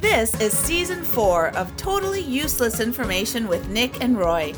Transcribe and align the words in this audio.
This 0.00 0.34
is 0.40 0.56
season 0.56 1.04
four 1.04 1.48
of 1.58 1.76
Totally 1.76 2.22
Useless 2.22 2.80
Information 2.80 3.46
with 3.46 3.68
Nick 3.68 4.02
and 4.02 4.16
Roy. 4.16 4.54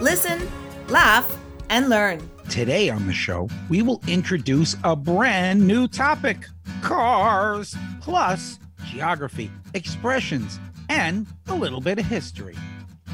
Listen, 0.00 0.48
laugh, 0.88 1.36
and 1.68 1.90
learn. 1.90 2.30
Today 2.48 2.88
on 2.88 3.06
the 3.06 3.12
show, 3.12 3.50
we 3.68 3.82
will 3.82 4.00
introduce 4.08 4.74
a 4.84 4.96
brand 4.96 5.66
new 5.66 5.86
topic 5.86 6.46
cars, 6.80 7.76
plus 8.00 8.58
geography, 8.86 9.50
expressions, 9.74 10.58
and 10.88 11.26
a 11.48 11.54
little 11.54 11.82
bit 11.82 11.98
of 11.98 12.06
history. 12.06 12.56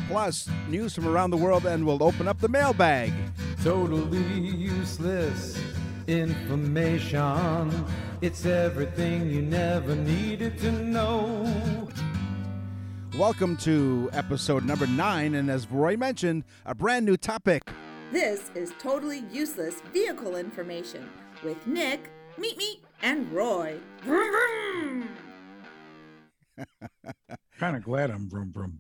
Plus, 0.07 0.49
news 0.69 0.95
from 0.95 1.09
around 1.09 1.31
the 1.31 1.37
world, 1.37 1.67
and 1.67 1.85
we'll 1.85 2.05
open 2.05 2.29
up 2.29 2.39
the 2.39 2.49
mailbag. 2.49 3.13
Totally 3.65 4.21
useless 4.21 5.61
information. 6.07 7.87
It's 8.21 8.47
everything 8.47 9.31
you 9.31 9.43
never 9.43 9.95
needed 9.95 10.59
to 10.59 10.73
know. 10.73 11.89
Welcome 13.19 13.57
to 13.59 14.09
episode 14.13 14.65
number 14.65 14.87
nine, 14.87 15.35
and 15.35 15.51
as 15.51 15.71
Roy 15.71 15.97
mentioned, 15.97 16.45
a 16.65 16.75
brand 16.75 17.05
new 17.05 17.17
topic. 17.17 17.63
This 18.11 18.51
is 18.55 18.73
Totally 18.79 19.25
Useless 19.33 19.81
Vehicle 19.93 20.37
Information 20.37 21.09
with 21.43 21.67
Nick, 21.67 22.11
Meet 22.39 22.57
Me, 22.57 22.81
and 23.03 23.31
Roy. 23.33 23.79
Vroom, 24.03 24.31
vroom. 24.31 25.09
Kind 27.59 27.77
of 27.77 27.85
glad 27.85 28.11
I'm 28.11 28.29
vroom 28.29 28.53
vroom. 28.53 28.79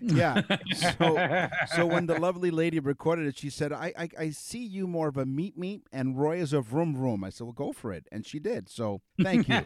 Yeah. 0.00 0.42
So, 0.74 1.48
so 1.76 1.86
when 1.86 2.06
the 2.06 2.18
lovely 2.18 2.50
lady 2.50 2.78
recorded 2.78 3.26
it, 3.26 3.38
she 3.38 3.48
said, 3.48 3.72
I, 3.72 3.92
I, 3.96 4.08
I 4.18 4.30
see 4.30 4.64
you 4.64 4.86
more 4.86 5.08
of 5.08 5.16
a 5.16 5.24
meet 5.24 5.56
meet, 5.56 5.82
and 5.92 6.18
Roy 6.18 6.38
is 6.38 6.52
a 6.52 6.60
vroom 6.60 6.94
vroom. 6.94 7.24
I 7.24 7.30
said, 7.30 7.44
well, 7.44 7.52
go 7.52 7.72
for 7.72 7.92
it. 7.92 8.06
And 8.12 8.26
she 8.26 8.38
did. 8.38 8.68
So 8.68 9.00
thank 9.22 9.48
you. 9.48 9.60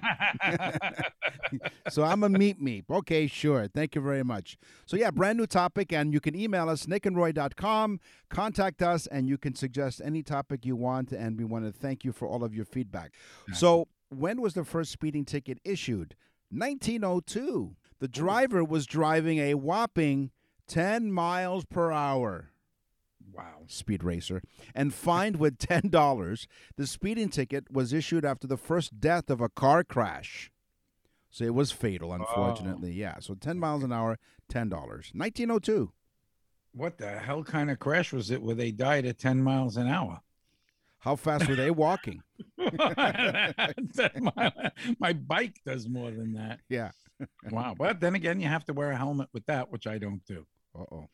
so 1.91 2.05
I'm 2.05 2.23
a 2.23 2.29
meet 2.29 2.61
meet. 2.61 2.85
Okay, 2.91 3.27
sure. 3.27 3.69
Thank 3.69 3.95
you 3.95 4.01
very 4.01 4.23
much. 4.23 4.57
So 4.87 4.97
yeah, 4.97 5.11
brand 5.11 5.39
new 5.39 5.47
topic, 5.47 5.93
and 5.93 6.13
you 6.13 6.21
can 6.21 6.35
email 6.35 6.69
us, 6.69 6.87
nickandroy.com, 6.87 8.01
contact 8.29 8.83
us, 8.83 9.07
and 9.07 9.29
you 9.29 9.39
can 9.39 9.55
suggest 9.55 10.01
any 10.05 10.23
topic 10.23 10.65
you 10.65 10.77
want, 10.77 11.13
and 11.13 11.39
we 11.39 11.45
want 11.45 11.65
to 11.65 11.73
thank 11.73 12.05
you 12.05 12.13
for 12.13 12.29
all 12.29 12.45
of 12.45 12.55
your 12.55 12.65
feedback. 12.65 13.13
So 13.55 13.89
when 14.11 14.41
was 14.41 14.55
the 14.55 14.65
first 14.65 14.93
speeding 14.93 15.25
ticket 15.25 15.59
issued? 15.65 16.15
1902. 16.51 17.77
The 18.01 18.09
driver 18.09 18.63
was 18.63 18.87
driving 18.87 19.39
a 19.39 19.55
whopping 19.55 20.31
10 20.69 21.13
miles 21.13 21.65
per 21.65 21.91
hour. 21.91 22.51
Wow. 23.33 23.65
Speed 23.67 24.03
racer, 24.03 24.43
and 24.75 24.95
fined 24.95 25.37
with 25.37 25.59
$10. 25.59 26.47
The 26.77 26.87
speeding 26.87 27.29
ticket 27.29 27.71
was 27.71 27.93
issued 27.93 28.25
after 28.25 28.47
the 28.47 28.57
first 28.57 29.01
death 29.01 29.31
of 29.31 29.41
a 29.41 29.49
car 29.49 29.85
crash. 29.85 30.51
So 31.31 31.45
it 31.45 31.55
was 31.55 31.71
fatal, 31.71 32.11
oh. 32.13 32.15
unfortunately. 32.15 32.93
Yeah. 32.93 33.19
So 33.21 33.35
10 33.35 33.59
miles 33.59 33.83
an 33.83 33.93
hour, 33.93 34.19
$10. 34.51 34.71
1902. 34.71 35.93
What 36.73 36.99
the 36.99 37.19
hell 37.19 37.43
kind 37.43 37.71
of 37.71 37.79
crash 37.79 38.13
was 38.13 38.31
it 38.31 38.43
where 38.43 38.55
they 38.55 38.71
died 38.71 39.07
at 39.07 39.19
10 39.19 39.43
miles 39.43 39.77
an 39.77 39.89
hour? 39.89 40.21
How 41.01 41.17
fast 41.17 41.49
were 41.49 41.55
they 41.55 41.71
walking? 41.71 42.23
10 42.59 42.73
mile- 44.37 44.53
My 44.99 45.13
bike 45.13 45.61
does 45.65 45.89
more 45.89 46.11
than 46.11 46.33
that. 46.35 46.61
Yeah. 46.69 46.91
Wow. 47.51 47.75
But 47.79 48.01
then 48.01 48.15
again, 48.15 48.41
you 48.41 48.49
have 48.49 48.65
to 48.67 48.73
wear 48.73 48.91
a 48.93 48.97
helmet 48.97 49.29
with 49.33 49.45
that, 49.47 49.71
which 49.73 49.87
I 49.87 49.99
don't 49.99 50.25
do. 50.27 50.47
Uh 50.79 50.85
oh. 50.93 51.09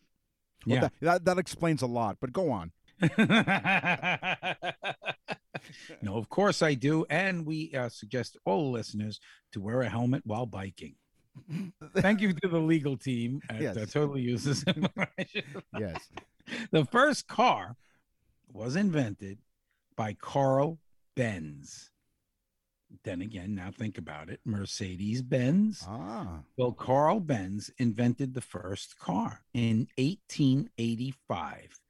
Yeah. 0.67 0.81
that, 0.81 0.93
that, 1.01 1.25
that 1.27 1.39
explains 1.39 1.83
a 1.83 1.87
lot, 1.87 2.17
but 2.21 2.33
go 2.33 2.51
on. 2.51 2.73
no, 6.03 6.17
of 6.17 6.29
course 6.29 6.63
I 6.63 6.75
do. 6.75 7.05
And 7.11 7.45
we 7.47 7.73
uh, 7.75 7.89
suggest 7.89 8.37
all 8.45 8.71
listeners 8.71 9.21
to 9.53 9.61
wear 9.61 9.83
a 9.83 9.89
helmet 9.89 10.23
while 10.25 10.47
biking. 10.47 10.95
Thank 11.97 12.21
you 12.21 12.33
to 12.33 12.49
the 12.49 12.59
legal 12.61 12.97
team 12.97 13.41
at 13.51 13.61
Yes. 13.61 13.77
uh, 13.77 13.87
Totally 13.91 14.21
Uses 14.23 14.63
Information. 14.65 15.43
Yes. 15.79 16.09
the 16.71 16.85
first 16.85 17.27
car 17.27 17.77
was 18.53 18.77
invented 18.77 19.39
by 19.97 20.15
Carl 20.15 20.79
Benz. 21.17 21.91
Then 23.03 23.21
again, 23.23 23.55
now 23.55 23.71
think 23.71 23.99
about 23.99 24.31
it 24.31 24.41
Mercedes 24.45 25.23
Benz. 25.23 25.85
Ah. 25.89 26.41
Well, 26.57 26.73
Carl 26.73 27.21
Benz 27.21 27.71
invented 27.79 28.35
the 28.35 28.41
first 28.41 28.99
car 28.99 29.41
in 29.53 29.89
1885. 29.99 31.81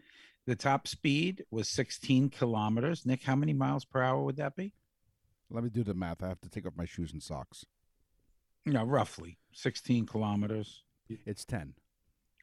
The 0.46 0.56
top 0.56 0.86
speed 0.88 1.44
was 1.50 1.68
16 1.68 2.30
kilometers. 2.30 3.06
Nick, 3.06 3.22
how 3.22 3.36
many 3.36 3.52
miles 3.52 3.84
per 3.84 4.02
hour 4.02 4.22
would 4.22 4.36
that 4.36 4.56
be? 4.56 4.72
Let 5.50 5.64
me 5.64 5.70
do 5.70 5.84
the 5.84 5.94
math. 5.94 6.22
I 6.22 6.28
have 6.28 6.40
to 6.42 6.48
take 6.48 6.66
off 6.66 6.72
my 6.76 6.84
shoes 6.84 7.12
and 7.12 7.22
socks. 7.22 7.64
No, 8.66 8.84
roughly 8.84 9.38
16 9.52 10.06
kilometers. 10.06 10.82
It's 11.08 11.44
10. 11.44 11.74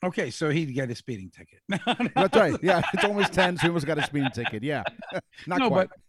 Okay, 0.04 0.32
so 0.32 0.50
he'd 0.50 0.74
get 0.74 0.90
a 0.90 0.96
speeding 0.96 1.30
ticket. 1.30 1.60
That's 2.16 2.36
right. 2.36 2.56
Yeah. 2.64 2.82
It's 2.94 3.04
almost 3.04 3.34
10. 3.34 3.58
So 3.58 3.62
he 3.62 3.68
almost 3.68 3.86
got 3.86 4.00
a 4.00 4.04
speeding 4.04 4.32
ticket. 4.32 4.64
Yeah. 4.64 4.84
Not 5.48 5.60
no, 5.60 5.70
quite. 5.70 5.90
but 5.90 6.00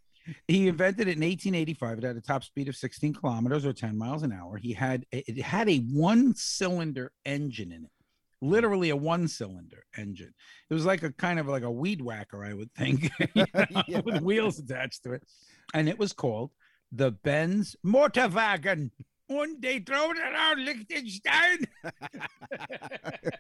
he 0.49 0.69
invented 0.69 1.09
it 1.09 1.16
in 1.16 1.22
1885. 1.25 1.99
It 1.99 2.05
had 2.05 2.16
a 2.16 2.21
top 2.21 2.44
speed 2.44 2.69
of 2.69 2.77
16 2.77 3.15
kilometers 3.15 3.65
or 3.66 3.72
10 3.72 3.97
miles 3.97 4.22
an 4.22 4.33
hour. 4.33 4.56
He 4.56 4.72
had 4.72 5.05
it 5.12 5.41
had 5.43 5.69
a 5.69 5.78
one-cylinder 5.78 7.12
engine 7.25 7.72
in 7.72 7.84
it, 7.84 7.91
literally 8.41 8.91
a 8.91 8.97
one-cylinder 8.97 9.84
engine. 9.97 10.32
It 10.71 10.75
was 10.75 10.84
like 10.87 11.03
a 11.03 11.12
kind 11.12 11.38
of 11.38 11.47
like 11.49 11.62
a 11.65 11.71
weed 11.71 12.00
whacker, 12.03 12.44
I 12.44 12.53
would 12.55 12.72
think, 12.75 13.11
you 13.34 13.44
know, 13.55 13.66
Yeah. 13.88 14.00
with 14.00 14.22
wheels 14.22 14.59
attached 14.59 15.03
to 15.05 15.12
it, 15.12 15.22
and 15.75 15.88
it 15.88 15.99
was 15.99 16.12
called 16.12 16.50
the 16.93 17.11
Benz 17.11 17.75
Motorwagen. 17.84 18.91
Und 19.31 19.62
they 19.62 19.78
drove 19.78 20.11
it 20.11 20.19
around 20.19 20.65
Liechtenstein. 20.65 21.66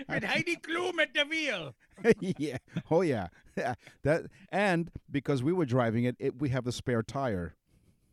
With 0.08 0.24
Heidi 0.24 0.56
Klum 0.56 0.98
at 1.00 1.14
the 1.14 1.24
wheel. 1.24 1.74
yeah. 2.20 2.58
Oh 2.90 3.02
yeah. 3.02 3.28
That 4.04 4.26
and 4.50 4.90
because 5.10 5.42
we 5.42 5.52
were 5.52 5.66
driving 5.66 6.04
it, 6.04 6.16
it 6.18 6.40
we 6.40 6.48
have 6.48 6.64
the 6.64 6.72
spare 6.72 7.02
tire. 7.02 7.56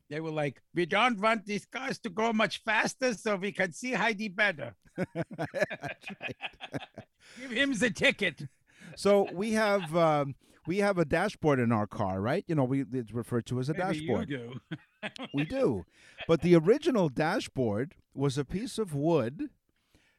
They 0.10 0.20
were 0.20 0.32
like, 0.32 0.62
we 0.74 0.86
don't 0.86 1.20
want 1.20 1.46
these 1.46 1.66
cars 1.66 2.00
to 2.00 2.10
go 2.10 2.34
much 2.34 2.64
faster 2.64 3.14
so 3.14 3.36
we 3.36 3.52
can 3.52 3.72
see 3.72 3.94
Heidi 3.94 4.28
better. 4.30 4.76
Give 7.40 7.52
him 7.52 7.74
the 7.74 7.90
ticket. 7.92 8.48
So 8.96 9.28
we 9.32 9.54
have 9.54 9.96
um, 9.96 10.36
we 10.66 10.80
have 10.80 10.98
a 10.98 11.06
dashboard 11.06 11.60
in 11.60 11.72
our 11.72 11.88
car, 11.88 12.20
right? 12.20 12.44
You 12.48 12.56
know, 12.56 12.66
we 12.66 12.84
it's 12.92 13.14
referred 13.14 13.46
to 13.48 13.60
as 13.60 13.70
a 13.70 13.74
Maybe 13.74 13.84
dashboard. 13.84 14.30
You 14.30 14.38
do. 14.38 15.10
We 15.34 15.46
do. 15.46 15.86
But 16.28 16.42
the 16.42 16.56
original 16.56 17.10
dashboard 17.10 17.96
was 18.14 18.38
a 18.38 18.46
piece 18.46 18.78
of 18.78 18.94
wood 18.94 19.50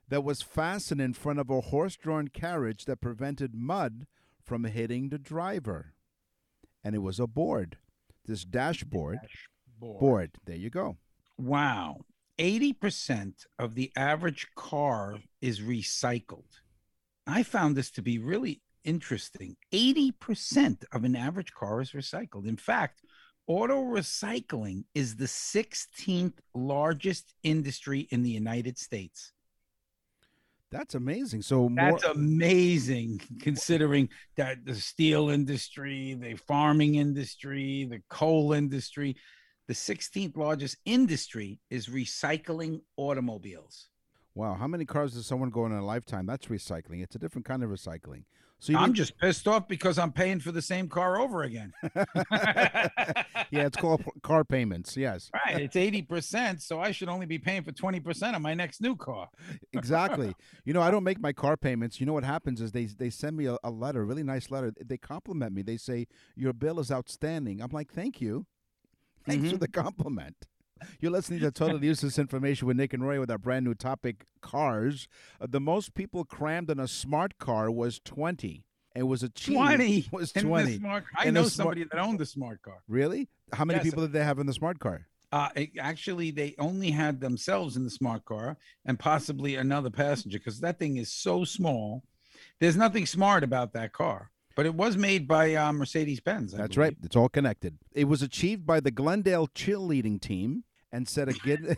that 0.08 0.24
was 0.24 0.42
fastened 0.42 1.00
in 1.00 1.12
front 1.12 1.38
of 1.38 1.50
a 1.50 1.60
horse-drawn 1.60 2.28
carriage 2.28 2.84
that 2.86 3.00
prevented 3.00 3.54
mud 3.54 4.06
from 4.42 4.64
hitting 4.64 5.08
the 5.08 5.18
driver. 5.18 5.94
And 6.82 6.94
it 6.94 7.00
was 7.00 7.20
a 7.20 7.26
board. 7.26 7.76
This 8.24 8.44
dashboard 8.44 9.18
board. 9.78 10.32
There 10.44 10.56
you 10.56 10.70
go. 10.70 10.96
Wow. 11.36 12.04
80% 12.38 13.32
of 13.58 13.74
the 13.74 13.90
average 13.96 14.46
car 14.54 15.18
is 15.40 15.60
recycled. 15.60 16.60
I 17.26 17.42
found 17.42 17.76
this 17.76 17.90
to 17.92 18.02
be 18.02 18.18
really 18.18 18.62
interesting. 18.84 19.56
80% 19.72 20.84
of 20.92 21.04
an 21.04 21.16
average 21.16 21.52
car 21.52 21.80
is 21.80 21.92
recycled. 21.92 22.46
In 22.46 22.56
fact, 22.56 23.02
auto 23.46 23.82
recycling 23.82 24.84
is 24.94 25.16
the 25.16 25.26
16th 25.26 26.38
largest 26.54 27.34
industry 27.42 28.08
in 28.10 28.22
the 28.22 28.30
United 28.30 28.78
States. 28.78 29.32
That's 30.70 30.94
amazing. 30.94 31.42
So 31.42 31.68
more 31.68 31.92
That's 31.92 32.04
amazing 32.04 33.20
considering 33.40 34.08
that 34.36 34.64
the 34.64 34.74
steel 34.74 35.30
industry, 35.30 36.14
the 36.20 36.34
farming 36.34 36.96
industry, 36.96 37.86
the 37.90 38.02
coal 38.10 38.52
industry, 38.52 39.16
the 39.66 39.74
16th 39.74 40.36
largest 40.36 40.76
industry 40.84 41.58
is 41.70 41.86
recycling 41.86 42.80
automobiles. 42.96 43.88
Wow, 44.34 44.54
how 44.54 44.66
many 44.66 44.84
cars 44.84 45.14
does 45.14 45.26
someone 45.26 45.50
go 45.50 45.66
in 45.66 45.72
a 45.72 45.84
lifetime? 45.84 46.26
That's 46.26 46.46
recycling. 46.46 47.02
It's 47.02 47.16
a 47.16 47.18
different 47.18 47.44
kind 47.44 47.62
of 47.62 47.70
recycling. 47.70 48.24
So 48.60 48.72
you 48.72 48.78
I'm 48.78 48.92
just 48.92 49.16
pissed 49.18 49.46
off 49.46 49.68
because 49.68 49.98
I'm 49.98 50.10
paying 50.10 50.40
for 50.40 50.50
the 50.50 50.62
same 50.62 50.88
car 50.88 51.20
over 51.20 51.44
again. 51.44 51.72
yeah, 51.94 53.66
it's 53.66 53.76
called 53.76 54.02
car 54.22 54.44
payments. 54.44 54.96
Yes, 54.96 55.30
right. 55.32 55.60
It's 55.60 55.76
80%, 55.76 56.60
so 56.60 56.80
I 56.80 56.90
should 56.90 57.08
only 57.08 57.26
be 57.26 57.38
paying 57.38 57.62
for 57.62 57.70
20% 57.70 58.34
of 58.34 58.42
my 58.42 58.54
next 58.54 58.80
new 58.80 58.96
car. 58.96 59.28
exactly. 59.72 60.34
you 60.64 60.72
know, 60.72 60.82
I 60.82 60.90
don't 60.90 61.04
make 61.04 61.20
my 61.20 61.32
car 61.32 61.56
payments. 61.56 62.00
You 62.00 62.06
know 62.06 62.12
what 62.12 62.24
happens 62.24 62.60
is 62.60 62.72
they 62.72 62.86
they 62.86 63.10
send 63.10 63.36
me 63.36 63.46
a, 63.46 63.56
a 63.62 63.70
letter, 63.70 64.02
a 64.02 64.04
really 64.04 64.24
nice 64.24 64.50
letter. 64.50 64.72
They 64.84 64.98
compliment 64.98 65.52
me. 65.54 65.62
They 65.62 65.76
say 65.76 66.08
your 66.34 66.52
bill 66.52 66.80
is 66.80 66.90
outstanding. 66.90 67.60
I'm 67.60 67.70
like, 67.70 67.92
thank 67.92 68.20
you, 68.20 68.46
thanks 69.24 69.50
for 69.50 69.56
mm-hmm. 69.56 69.58
the 69.58 69.68
compliment. 69.68 70.48
You're 71.00 71.12
listening 71.12 71.40
to 71.40 71.50
Totally 71.50 71.86
Useless 71.86 72.18
Information 72.18 72.66
with 72.66 72.76
Nick 72.76 72.92
and 72.92 73.06
Roy 73.06 73.20
with 73.20 73.30
our 73.30 73.38
brand 73.38 73.64
new 73.64 73.74
topic, 73.74 74.26
cars. 74.40 75.08
Uh, 75.40 75.46
the 75.48 75.60
most 75.60 75.94
people 75.94 76.24
crammed 76.24 76.70
in 76.70 76.78
a 76.80 76.88
smart 76.88 77.38
car 77.38 77.70
was 77.70 78.00
20. 78.04 78.64
It 78.96 79.02
was 79.04 79.22
a 79.22 79.28
20 79.28 80.08
was 80.12 80.32
20. 80.32 80.78
smart- 80.78 81.04
I 81.16 81.26
In 81.26 81.34
know 81.34 81.42
smart- 81.42 81.52
somebody 81.52 81.84
that 81.84 81.98
owned 82.00 82.20
a 82.20 82.26
smart 82.26 82.62
car. 82.62 82.78
Really? 82.88 83.28
How 83.52 83.64
many 83.64 83.78
Yes. 83.78 83.84
people 83.84 84.02
did 84.02 84.12
they 84.12 84.24
have 84.24 84.38
in 84.38 84.46
the 84.46 84.52
smart 84.52 84.78
car? 84.80 85.06
Uh, 85.30 85.48
it- 85.54 85.70
actually, 85.78 86.30
they 86.30 86.54
only 86.58 86.90
had 86.90 87.20
themselves 87.20 87.76
in 87.76 87.84
the 87.84 87.90
smart 87.90 88.24
car 88.24 88.56
and 88.84 88.98
possibly 88.98 89.54
another 89.56 89.90
passenger 89.90 90.38
because 90.38 90.60
that 90.60 90.78
thing 90.78 90.96
is 90.96 91.12
so 91.12 91.44
small. 91.44 92.02
There's 92.60 92.76
nothing 92.76 93.06
smart 93.06 93.44
about 93.44 93.72
that 93.74 93.92
car, 93.92 94.30
but 94.56 94.66
it 94.66 94.74
was 94.74 94.96
made 94.96 95.28
by 95.28 95.54
uh, 95.54 95.72
Mercedes 95.72 96.18
Benz. 96.20 96.52
That's 96.52 96.76
right. 96.76 96.96
It's 97.04 97.14
all 97.14 97.28
connected. 97.28 97.78
It 97.92 98.04
was 98.04 98.22
achieved 98.22 98.66
by 98.66 98.80
the 98.80 98.90
Glendale 98.90 99.46
cheerleading 99.48 100.20
team 100.20 100.64
and 100.92 101.08
set 101.08 101.28
a 101.28 101.32
Guinness. 101.32 101.76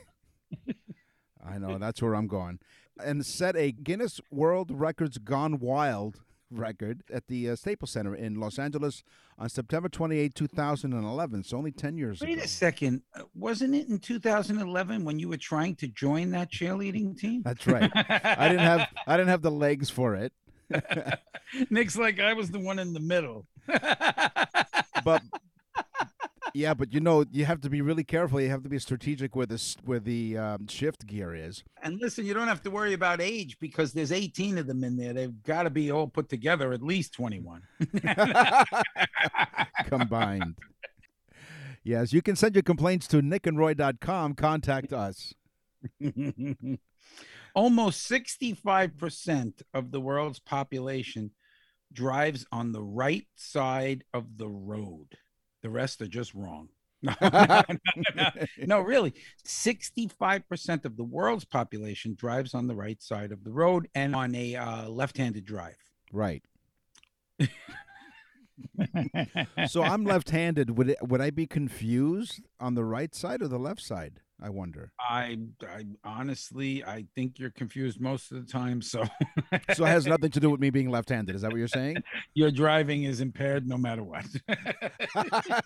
I 1.47 1.59
know 1.59 1.79
that's 1.79 2.03
where 2.03 2.15
I'm 2.15 2.27
going, 2.27 2.59
and 3.03 3.25
set 3.25 3.57
a 3.57 3.73
Guinness 3.73 4.21
World 4.31 4.71
Records 4.71 5.19
Gone 5.19 5.59
Wild 5.59 6.21
record 6.51 7.03
at 7.13 7.29
the 7.29 7.49
uh, 7.51 7.57
Staples 7.57 7.93
Center 7.93 8.15
in 8.15 8.35
Los 8.35 8.59
Angeles 8.59 9.05
on 9.39 9.49
September 9.49 9.89
28, 9.89 10.35
2011. 10.35 11.45
So 11.45 11.57
only 11.57 11.71
10 11.71 11.97
years 11.97 12.21
Wait 12.21 12.33
ago. 12.33 12.43
a 12.43 12.49
second. 12.49 13.03
Uh, 13.15 13.23
Wasn't 13.35 13.73
it 13.73 13.89
in 13.89 14.01
2011 14.01 15.05
when 15.05 15.19
you 15.21 15.29
were 15.29 15.37
trying 15.37 15.77
to 15.77 15.87
join 15.87 16.31
that 16.33 16.51
cheerleading 16.51 17.17
team? 17.17 17.43
That's 17.45 17.67
right. 17.69 17.91
I 17.95 18.49
didn't 18.49 18.65
have 18.65 18.89
I 19.07 19.17
didn't 19.17 19.29
have 19.29 19.43
the 19.43 19.51
legs 19.53 19.91
for 19.91 20.17
it, 20.17 20.33
Nick's 21.71 21.97
like 21.97 22.21
I 22.21 22.33
was 22.33 22.51
the 22.51 22.59
one 22.59 22.79
in 22.79 22.93
the 22.93 23.01
middle. 23.01 23.47
but 25.05 25.23
yeah, 26.55 26.75
but 26.75 26.93
you 26.93 27.01
know 27.01 27.25
you 27.31 27.45
have 27.45 27.61
to 27.63 27.71
be 27.71 27.81
really 27.81 28.05
careful. 28.05 28.41
You 28.41 28.51
have 28.51 28.63
to 28.63 28.69
be 28.69 28.79
strategic 28.79 29.35
where 29.37 29.47
the 29.47 29.77
where 29.85 30.01
the 30.01 30.39
um, 30.39 30.67
shift 30.69 31.07
gear 31.07 31.35
is. 31.35 31.65
and 31.83 32.01
listen, 32.01 32.27
you 32.27 32.35
don't 32.35 32.49
have 32.49 32.63
to 32.63 32.71
worry 32.71 32.93
about 32.93 33.21
age 33.21 33.59
because 33.61 33.93
there's 33.93 34.13
18 34.13 34.59
of 34.59 34.67
them 34.67 34.85
in 34.85 34.97
there. 34.97 35.13
They've 35.13 35.43
got 35.43 35.65
to 35.65 35.71
be 35.71 35.91
all 35.91 36.07
put 36.07 36.29
together 36.29 36.73
at 36.73 36.83
least 36.83 37.13
21. 37.15 37.63
combined. 39.87 40.57
Yes, 41.83 42.13
you 42.13 42.23
can 42.23 42.37
send 42.37 42.55
your 42.55 42.63
complaints 42.63 43.07
to 43.09 43.23
nickandroy.com. 43.23 44.35
Contact 44.35 44.93
us. 44.93 45.35
Almost 47.55 48.11
65% 48.11 49.63
of 49.75 49.91
the 49.91 50.01
world's 50.01 50.39
population 50.39 51.33
drives 51.93 52.47
on 52.53 52.73
the 52.73 52.83
right 52.83 53.27
side 53.35 54.05
of 54.13 54.37
the 54.37 54.49
road. 54.49 55.17
The 55.63 55.71
rest 55.71 56.01
are 56.01 56.07
just 56.07 56.35
wrong. 56.35 56.69
No, 57.03 57.15
no, 57.23 57.63
no, 57.69 58.05
no, 58.15 58.31
no, 58.67 58.81
really. 58.81 59.15
65% 59.47 60.85
of 60.85 60.97
the 60.99 61.05
world's 61.05 61.47
population 61.47 62.15
drives 62.15 62.53
on 62.55 62.67
the 62.67 62.75
right 62.75 63.01
side 63.01 63.33
of 63.33 63.43
the 63.43 63.51
road 63.51 63.89
and 63.95 64.15
on 64.15 64.35
a 64.35 64.57
uh, 64.57 64.89
left 64.89 65.17
handed 65.17 65.47
drive. 65.47 65.79
Right. 66.13 66.43
So 69.69 69.83
I'm 69.83 70.05
left-handed. 70.05 70.77
Would 70.77 70.91
it, 70.91 70.99
would 71.03 71.21
I 71.21 71.31
be 71.31 71.47
confused 71.47 72.43
on 72.59 72.75
the 72.75 72.85
right 72.85 73.15
side 73.15 73.43
or 73.43 73.49
the 73.49 73.59
left 73.59 73.81
side? 73.81 74.21
I 74.43 74.49
wonder. 74.49 74.93
I, 74.99 75.39
I 75.63 75.85
honestly, 76.05 76.83
I 76.85 77.05
think 77.15 77.39
you're 77.39 77.51
confused 77.51 78.01
most 78.01 78.33
of 78.33 78.45
the 78.45 78.51
time. 78.51 78.81
So 78.83 79.05
So 79.75 79.85
it 79.85 79.89
has 79.89 80.07
nothing 80.07 80.31
to 80.31 80.41
do 80.41 80.51
with 80.51 80.61
me 80.61 80.71
being 80.71 80.91
left-handed. 80.91 81.35
Is 81.35 81.43
that 81.43 81.51
what 81.51 81.59
you're 81.59 81.69
saying? 81.69 81.97
your 82.35 82.51
driving 82.51 83.05
is 83.05 83.21
impaired 83.21 83.67
no 83.67 83.77
matter 83.77 84.03
what. 84.03 84.25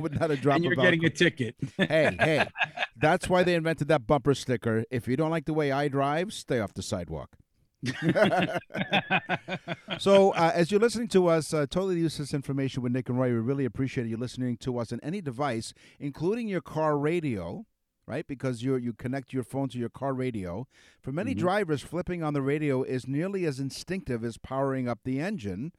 Would 0.00 0.18
not 0.18 0.30
a 0.30 0.36
drop 0.36 0.56
and 0.56 0.64
you're 0.64 0.76
getting 0.76 1.04
a 1.04 1.10
ticket. 1.10 1.56
hey, 1.76 2.16
hey. 2.18 2.46
That's 2.96 3.28
why 3.28 3.42
they 3.42 3.54
invented 3.54 3.88
that 3.88 4.06
bumper 4.06 4.34
sticker. 4.34 4.84
If 4.90 5.06
you 5.06 5.16
don't 5.16 5.30
like 5.30 5.44
the 5.44 5.54
way 5.54 5.70
I 5.70 5.88
drive, 5.88 6.32
stay 6.32 6.60
off 6.60 6.74
the 6.74 6.82
sidewalk. 6.82 7.30
So, 9.98 10.30
uh, 10.30 10.52
as 10.54 10.70
you're 10.70 10.80
listening 10.80 11.08
to 11.08 11.28
us, 11.28 11.52
uh, 11.52 11.66
totally 11.68 11.98
useless 11.98 12.34
information 12.34 12.82
with 12.82 12.92
Nick 12.92 13.08
and 13.08 13.18
Roy, 13.18 13.28
we 13.28 13.38
really 13.38 13.64
appreciate 13.64 14.06
you 14.06 14.16
listening 14.16 14.56
to 14.58 14.78
us 14.78 14.92
on 14.92 15.00
any 15.02 15.20
device, 15.20 15.72
including 15.98 16.48
your 16.48 16.60
car 16.60 16.98
radio, 16.98 17.64
right? 18.08 18.26
Because 18.26 18.62
you 18.62 18.76
you 18.76 18.92
connect 18.94 19.32
your 19.32 19.44
phone 19.44 19.68
to 19.68 19.78
your 19.78 19.90
car 19.90 20.14
radio. 20.14 20.66
For 21.00 21.12
many 21.12 21.32
mm-hmm. 21.32 21.40
drivers, 21.40 21.82
flipping 21.82 22.22
on 22.22 22.32
the 22.32 22.42
radio 22.42 22.82
is 22.82 23.06
nearly 23.06 23.44
as 23.44 23.60
instinctive 23.60 24.24
as 24.24 24.38
powering 24.38 24.88
up 24.88 25.00
the 25.04 25.20
engine 25.20 25.72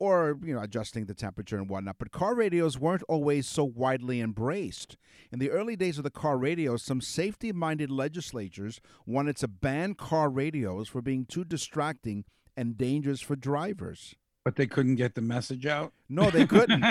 or 0.00 0.38
you 0.42 0.54
know 0.54 0.62
adjusting 0.62 1.04
the 1.06 1.14
temperature 1.14 1.56
and 1.56 1.68
whatnot. 1.68 1.96
But 1.98 2.10
car 2.10 2.34
radios 2.34 2.78
weren't 2.78 3.02
always 3.08 3.46
so 3.46 3.64
widely 3.64 4.20
embraced. 4.20 4.96
In 5.30 5.38
the 5.38 5.50
early 5.50 5.76
days 5.76 5.98
of 5.98 6.04
the 6.04 6.10
car 6.10 6.38
radio, 6.38 6.76
some 6.76 7.00
safety-minded 7.00 7.90
legislatures 7.90 8.80
wanted 9.06 9.36
to 9.36 9.48
ban 9.48 9.94
car 9.94 10.30
radios 10.30 10.88
for 10.88 11.02
being 11.02 11.26
too 11.26 11.44
distracting 11.44 12.24
and 12.56 12.76
dangerous 12.76 13.20
for 13.20 13.36
drivers. 13.36 14.14
but 14.44 14.56
they 14.56 14.66
couldn't 14.66 14.94
get 14.94 15.14
the 15.14 15.20
message 15.20 15.66
out. 15.66 15.92
No, 16.08 16.30
they 16.30 16.46
couldn't 16.46 16.80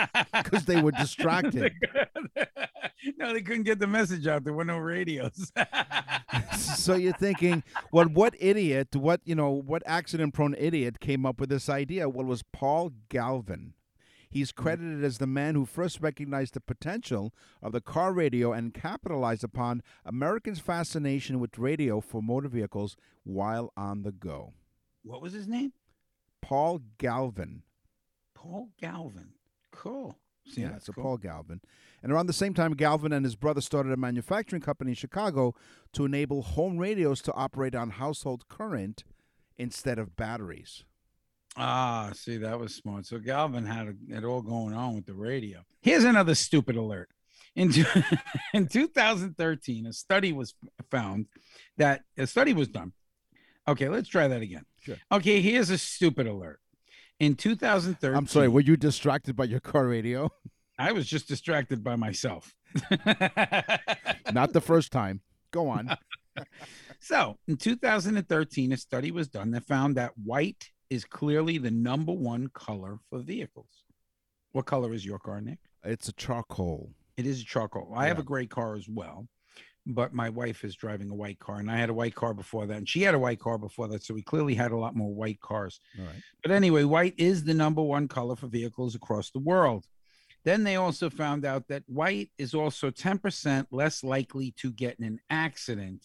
because 0.32 0.64
they 0.64 0.80
were 0.80 0.92
distracted. 0.92 1.72
no, 3.16 3.32
they 3.32 3.42
couldn't 3.42 3.64
get 3.64 3.78
the 3.78 3.86
message 3.86 4.26
out. 4.26 4.44
There 4.44 4.52
were 4.52 4.64
no 4.64 4.78
radios. 4.78 5.52
so 6.58 6.94
you're 6.94 7.12
thinking, 7.12 7.62
well, 7.92 8.06
what 8.06 8.34
idiot, 8.38 8.94
what 8.96 9.20
you 9.24 9.34
know, 9.34 9.50
what 9.50 9.82
accident-prone 9.86 10.54
idiot 10.58 11.00
came 11.00 11.24
up 11.24 11.40
with 11.40 11.50
this 11.50 11.68
idea? 11.68 12.08
Well, 12.08 12.26
it 12.26 12.28
was 12.28 12.42
Paul 12.42 12.92
Galvin. 13.08 13.74
He's 14.30 14.52
mm. 14.52 14.56
credited 14.56 15.04
as 15.04 15.18
the 15.18 15.26
man 15.26 15.54
who 15.54 15.64
first 15.64 16.00
recognized 16.00 16.54
the 16.54 16.60
potential 16.60 17.32
of 17.62 17.72
the 17.72 17.80
car 17.80 18.12
radio 18.12 18.52
and 18.52 18.74
capitalized 18.74 19.44
upon 19.44 19.82
Americans' 20.04 20.60
fascination 20.60 21.40
with 21.40 21.58
radio 21.58 22.00
for 22.00 22.22
motor 22.22 22.48
vehicles 22.48 22.96
while 23.24 23.72
on 23.76 24.02
the 24.02 24.12
go. 24.12 24.52
what 25.02 25.22
was 25.22 25.32
his 25.32 25.48
name? 25.48 25.72
Paul 26.40 26.80
Galvin. 26.98 27.62
Paul 28.34 28.68
Galvin. 28.80 29.32
Cool. 29.72 30.16
Yeah, 30.56 30.78
so 30.78 30.92
cool. 30.92 31.04
Paul 31.04 31.16
Galvin. 31.18 31.60
And 32.02 32.12
around 32.12 32.26
the 32.26 32.32
same 32.32 32.54
time, 32.54 32.74
Galvin 32.74 33.12
and 33.12 33.24
his 33.24 33.36
brother 33.36 33.60
started 33.60 33.92
a 33.92 33.96
manufacturing 33.96 34.62
company 34.62 34.92
in 34.92 34.94
Chicago 34.94 35.54
to 35.92 36.04
enable 36.04 36.42
home 36.42 36.78
radios 36.78 37.20
to 37.22 37.32
operate 37.34 37.74
on 37.74 37.90
household 37.90 38.48
current 38.48 39.04
instead 39.56 39.98
of 39.98 40.16
batteries. 40.16 40.84
Ah, 41.56 42.10
see, 42.14 42.36
that 42.36 42.58
was 42.58 42.74
smart. 42.74 43.06
So 43.06 43.18
Galvin 43.18 43.66
had 43.66 43.96
it 44.08 44.24
all 44.24 44.42
going 44.42 44.74
on 44.74 44.94
with 44.94 45.06
the 45.06 45.14
radio. 45.14 45.64
Here's 45.82 46.04
another 46.04 46.36
stupid 46.36 46.76
alert. 46.76 47.10
In, 47.56 47.72
in 48.54 48.68
2013, 48.68 49.86
a 49.86 49.92
study 49.92 50.32
was 50.32 50.54
found 50.90 51.26
that 51.76 52.02
a 52.16 52.26
study 52.28 52.52
was 52.52 52.68
done. 52.68 52.92
Okay, 53.66 53.88
let's 53.88 54.08
try 54.08 54.28
that 54.28 54.40
again. 54.40 54.64
Sure. 54.80 54.96
Okay, 55.10 55.40
here's 55.40 55.68
a 55.70 55.78
stupid 55.78 56.28
alert. 56.28 56.60
In 57.20 57.34
2013, 57.34 58.16
I'm 58.16 58.26
sorry, 58.26 58.48
were 58.48 58.60
you 58.60 58.76
distracted 58.76 59.34
by 59.34 59.44
your 59.44 59.60
car 59.60 59.86
radio? 59.86 60.30
I 60.78 60.92
was 60.92 61.06
just 61.06 61.26
distracted 61.26 61.82
by 61.82 61.96
myself. 61.96 62.54
Not 64.32 64.52
the 64.52 64.62
first 64.62 64.92
time. 64.92 65.22
Go 65.50 65.68
on. 65.68 65.96
so, 67.00 67.36
in 67.48 67.56
2013, 67.56 68.72
a 68.72 68.76
study 68.76 69.10
was 69.10 69.26
done 69.26 69.50
that 69.50 69.64
found 69.64 69.96
that 69.96 70.12
white 70.16 70.70
is 70.88 71.04
clearly 71.04 71.58
the 71.58 71.72
number 71.72 72.12
one 72.12 72.48
color 72.54 72.98
for 73.10 73.18
vehicles. 73.18 73.84
What 74.52 74.66
color 74.66 74.94
is 74.94 75.04
your 75.04 75.18
car, 75.18 75.40
Nick? 75.40 75.58
It's 75.84 76.08
a 76.08 76.12
charcoal. 76.12 76.92
It 77.16 77.26
is 77.26 77.42
a 77.42 77.44
charcoal. 77.44 77.92
I 77.96 78.06
have 78.06 78.20
a 78.20 78.22
gray 78.22 78.46
car 78.46 78.76
as 78.76 78.88
well, 78.88 79.26
but 79.88 80.12
my 80.12 80.28
wife 80.28 80.64
is 80.64 80.76
driving 80.76 81.10
a 81.10 81.14
white 81.14 81.38
car, 81.38 81.58
and 81.58 81.70
I 81.70 81.78
had 81.78 81.88
a 81.88 81.94
white 81.94 82.14
car 82.14 82.34
before 82.34 82.66
that, 82.66 82.76
and 82.76 82.88
she 82.88 83.02
had 83.02 83.14
a 83.14 83.18
white 83.18 83.40
car 83.40 83.56
before 83.56 83.88
that. 83.88 84.04
So 84.04 84.12
we 84.12 84.22
clearly 84.22 84.54
had 84.54 84.70
a 84.70 84.76
lot 84.76 84.94
more 84.94 85.12
white 85.12 85.40
cars. 85.40 85.80
Right. 85.98 86.22
But 86.42 86.52
anyway, 86.52 86.84
white 86.84 87.14
is 87.16 87.44
the 87.44 87.54
number 87.54 87.82
one 87.82 88.06
color 88.06 88.36
for 88.36 88.48
vehicles 88.48 88.94
across 88.94 89.30
the 89.30 89.38
world. 89.38 89.86
Then 90.44 90.62
they 90.62 90.76
also 90.76 91.10
found 91.10 91.44
out 91.44 91.68
that 91.68 91.84
white 91.86 92.30
is 92.38 92.54
also 92.54 92.90
10% 92.90 93.66
less 93.70 94.04
likely 94.04 94.52
to 94.58 94.70
get 94.70 94.98
in 94.98 95.04
an 95.04 95.20
accident, 95.30 96.04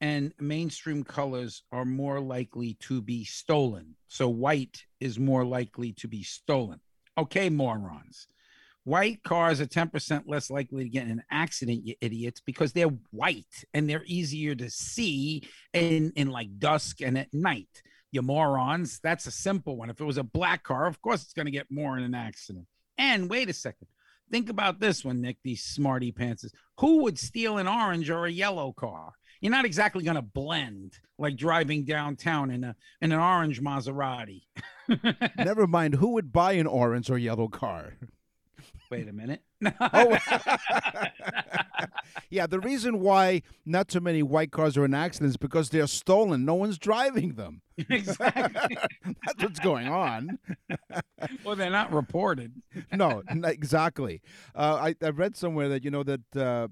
and 0.00 0.34
mainstream 0.38 1.02
colors 1.02 1.62
are 1.72 1.86
more 1.86 2.20
likely 2.20 2.74
to 2.80 3.00
be 3.00 3.24
stolen. 3.24 3.96
So 4.08 4.28
white 4.28 4.84
is 5.00 5.18
more 5.18 5.44
likely 5.44 5.92
to 5.94 6.06
be 6.06 6.22
stolen. 6.22 6.80
Okay, 7.16 7.48
morons. 7.48 8.26
White 8.86 9.24
cars 9.24 9.60
are 9.60 9.66
10% 9.66 10.22
less 10.26 10.48
likely 10.48 10.84
to 10.84 10.88
get 10.88 11.06
in 11.06 11.10
an 11.10 11.24
accident, 11.28 11.84
you 11.84 11.96
idiots, 12.00 12.40
because 12.40 12.72
they're 12.72 12.96
white 13.10 13.64
and 13.74 13.90
they're 13.90 14.04
easier 14.06 14.54
to 14.54 14.70
see 14.70 15.42
in, 15.72 16.12
in 16.14 16.30
like 16.30 16.60
dusk 16.60 17.02
and 17.02 17.18
at 17.18 17.34
night. 17.34 17.82
You 18.12 18.22
morons. 18.22 19.00
That's 19.02 19.26
a 19.26 19.32
simple 19.32 19.76
one. 19.76 19.90
If 19.90 20.00
it 20.00 20.04
was 20.04 20.18
a 20.18 20.22
black 20.22 20.62
car, 20.62 20.86
of 20.86 21.02
course 21.02 21.24
it's 21.24 21.32
going 21.32 21.46
to 21.46 21.52
get 21.52 21.66
more 21.68 21.98
in 21.98 22.04
an 22.04 22.14
accident. 22.14 22.68
And 22.96 23.28
wait 23.28 23.50
a 23.50 23.52
second. 23.52 23.88
Think 24.30 24.50
about 24.50 24.78
this 24.78 25.04
one, 25.04 25.20
Nick, 25.20 25.38
these 25.42 25.64
smarty 25.64 26.12
pantses. 26.12 26.52
Who 26.78 27.02
would 27.02 27.18
steal 27.18 27.58
an 27.58 27.66
orange 27.66 28.08
or 28.08 28.26
a 28.26 28.30
yellow 28.30 28.72
car? 28.72 29.14
You're 29.40 29.50
not 29.50 29.64
exactly 29.64 30.04
going 30.04 30.14
to 30.14 30.22
blend 30.22 30.92
like 31.18 31.34
driving 31.34 31.84
downtown 31.84 32.52
in 32.52 32.62
a 32.62 32.76
in 33.00 33.10
an 33.10 33.18
orange 33.18 33.60
Maserati. 33.60 34.42
Never 35.38 35.66
mind 35.66 35.94
who 35.94 36.10
would 36.10 36.32
buy 36.32 36.52
an 36.52 36.68
orange 36.68 37.10
or 37.10 37.18
yellow 37.18 37.48
car. 37.48 37.94
Wait 38.90 39.08
a 39.08 39.12
minute. 39.12 39.42
Oh, 39.80 40.18
yeah, 42.30 42.46
the 42.46 42.60
reason 42.60 43.00
why 43.00 43.42
not 43.64 43.88
too 43.88 44.00
many 44.00 44.22
white 44.22 44.52
cars 44.52 44.76
are 44.76 44.84
in 44.84 44.92
accidents 44.94 45.32
is 45.32 45.36
because 45.36 45.70
they're 45.70 45.86
stolen. 45.86 46.44
No 46.44 46.54
one's 46.54 46.78
driving 46.78 47.34
them. 47.34 47.62
exactly. 47.88 48.76
That's 49.04 49.42
what's 49.42 49.60
going 49.60 49.88
on. 49.88 50.38
well, 51.44 51.56
they're 51.56 51.70
not 51.70 51.92
reported. 51.92 52.52
No, 52.92 53.22
exactly. 53.30 54.20
Uh, 54.54 54.92
I, 55.02 55.04
I 55.04 55.08
read 55.08 55.36
somewhere 55.36 55.68
that 55.70 55.84
you 55.84 55.90
know 55.90 56.02
that 56.02 56.70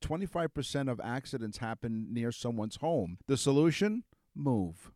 twenty 0.00 0.26
five 0.26 0.52
percent 0.52 0.88
of 0.88 1.00
accidents 1.02 1.58
happen 1.58 2.08
near 2.10 2.32
someone's 2.32 2.76
home. 2.76 3.18
The 3.26 3.36
solution: 3.36 4.04
move. 4.34 4.90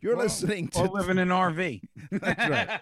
You're 0.00 0.16
listening 0.16 0.68
to 0.68 0.80
Or 0.80 0.88
live 0.88 1.10
in 1.10 1.18
an 1.18 1.28
RV. 1.28 1.82
That's 2.10 2.50
right. 2.50 2.80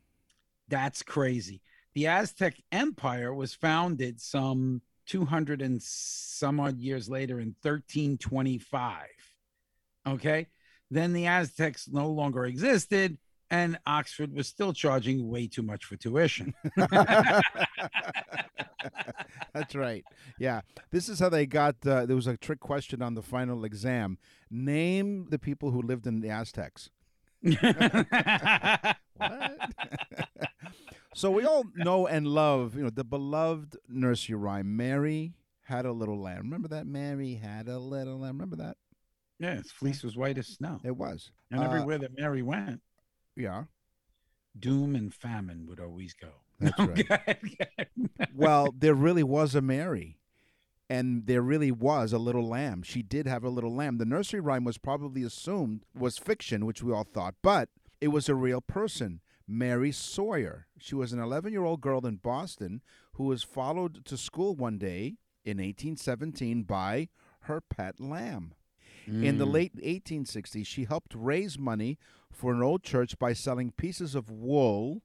That's 0.68 1.02
crazy. 1.02 1.60
The 1.92 2.06
Aztec 2.06 2.54
Empire 2.72 3.34
was 3.34 3.54
founded 3.54 4.18
some 4.18 4.80
200 5.06 5.60
and 5.60 5.82
some 5.82 6.58
odd 6.58 6.78
years 6.78 7.10
later 7.10 7.38
in 7.38 7.54
1325. 7.60 9.08
Okay. 10.06 10.48
Then 10.90 11.12
the 11.12 11.26
Aztecs 11.26 11.86
no 11.88 12.08
longer 12.08 12.46
existed, 12.46 13.18
and 13.52 13.78
Oxford 13.86 14.32
was 14.32 14.48
still 14.48 14.72
charging 14.72 15.28
way 15.28 15.46
too 15.46 15.62
much 15.62 15.84
for 15.84 15.94
tuition. 15.96 16.54
That's 19.52 19.74
right. 19.74 20.04
Yeah. 20.38 20.62
This 20.90 21.08
is 21.10 21.20
how 21.20 21.28
they 21.28 21.44
got. 21.46 21.76
Uh, 21.86 22.06
there 22.06 22.16
was 22.16 22.26
a 22.26 22.36
trick 22.38 22.60
question 22.60 23.02
on 23.02 23.14
the 23.14 23.22
final 23.22 23.64
exam. 23.64 24.16
Name 24.50 25.26
the 25.28 25.38
people 25.38 25.70
who 25.70 25.82
lived 25.82 26.06
in 26.06 26.20
the 26.20 26.30
Aztecs. 26.30 26.90
What? 29.16 29.68
so 31.14 31.30
we 31.30 31.44
all 31.44 31.64
know 31.76 32.06
and 32.08 32.26
love, 32.26 32.74
you 32.74 32.82
know, 32.82 32.90
the 32.90 33.04
beloved 33.04 33.76
nursery 33.88 34.34
rhyme. 34.34 34.74
Mary 34.76 35.34
had 35.64 35.84
a 35.84 35.92
little 35.92 36.20
lamb. 36.20 36.38
Remember 36.44 36.66
that? 36.68 36.86
Mary 36.86 37.34
had 37.34 37.68
a 37.68 37.78
little 37.78 38.18
lamb. 38.18 38.38
Remember 38.38 38.56
that? 38.56 38.78
yeah, 39.38 39.58
its 39.58 39.70
fleece 39.70 40.02
was 40.02 40.16
white 40.16 40.38
as 40.38 40.48
snow. 40.48 40.80
It 40.82 40.96
was. 40.96 41.30
And 41.50 41.60
Uh, 41.60 41.64
everywhere 41.64 41.98
that 41.98 42.16
Mary 42.18 42.42
went, 42.42 42.80
Yeah. 43.36 43.64
doom 44.58 44.94
and 44.94 45.12
famine 45.12 45.66
would 45.68 45.80
always 45.80 46.14
go. 46.14 46.28
That's 46.60 46.78
right. 46.78 47.10
right. 47.68 48.28
well, 48.34 48.72
there 48.76 48.94
really 48.94 49.22
was 49.22 49.54
a 49.54 49.60
Mary. 49.62 50.18
And 50.90 51.26
there 51.26 51.40
really 51.40 51.72
was 51.72 52.12
a 52.12 52.18
little 52.18 52.46
lamb. 52.46 52.82
She 52.82 53.02
did 53.02 53.26
have 53.26 53.44
a 53.44 53.48
little 53.48 53.74
lamb. 53.74 53.96
The 53.96 54.04
nursery 54.04 54.40
rhyme 54.40 54.64
was 54.64 54.76
probably 54.76 55.22
assumed 55.22 55.84
was 55.98 56.18
fiction, 56.18 56.66
which 56.66 56.82
we 56.82 56.92
all 56.92 57.04
thought, 57.04 57.34
but 57.42 57.70
it 58.00 58.08
was 58.08 58.28
a 58.28 58.34
real 58.34 58.60
person, 58.60 59.20
Mary 59.48 59.90
Sawyer. 59.90 60.66
She 60.78 60.94
was 60.94 61.12
an 61.14 61.18
11 61.18 61.52
year 61.52 61.64
old 61.64 61.80
girl 61.80 62.04
in 62.06 62.16
Boston 62.16 62.82
who 63.14 63.24
was 63.24 63.42
followed 63.42 64.04
to 64.04 64.16
school 64.18 64.54
one 64.54 64.76
day 64.76 65.16
in 65.44 65.56
1817 65.56 66.64
by 66.64 67.08
her 67.42 67.60
pet 67.62 67.98
lamb. 67.98 68.52
In 69.06 69.38
the 69.38 69.46
Mm. 69.46 69.52
late 69.52 69.72
1860s, 69.82 70.66
she 70.66 70.84
helped 70.84 71.14
raise 71.14 71.58
money 71.58 71.98
for 72.30 72.52
an 72.52 72.62
old 72.62 72.82
church 72.82 73.18
by 73.18 73.32
selling 73.32 73.70
pieces 73.72 74.14
of 74.14 74.30
wool 74.30 75.02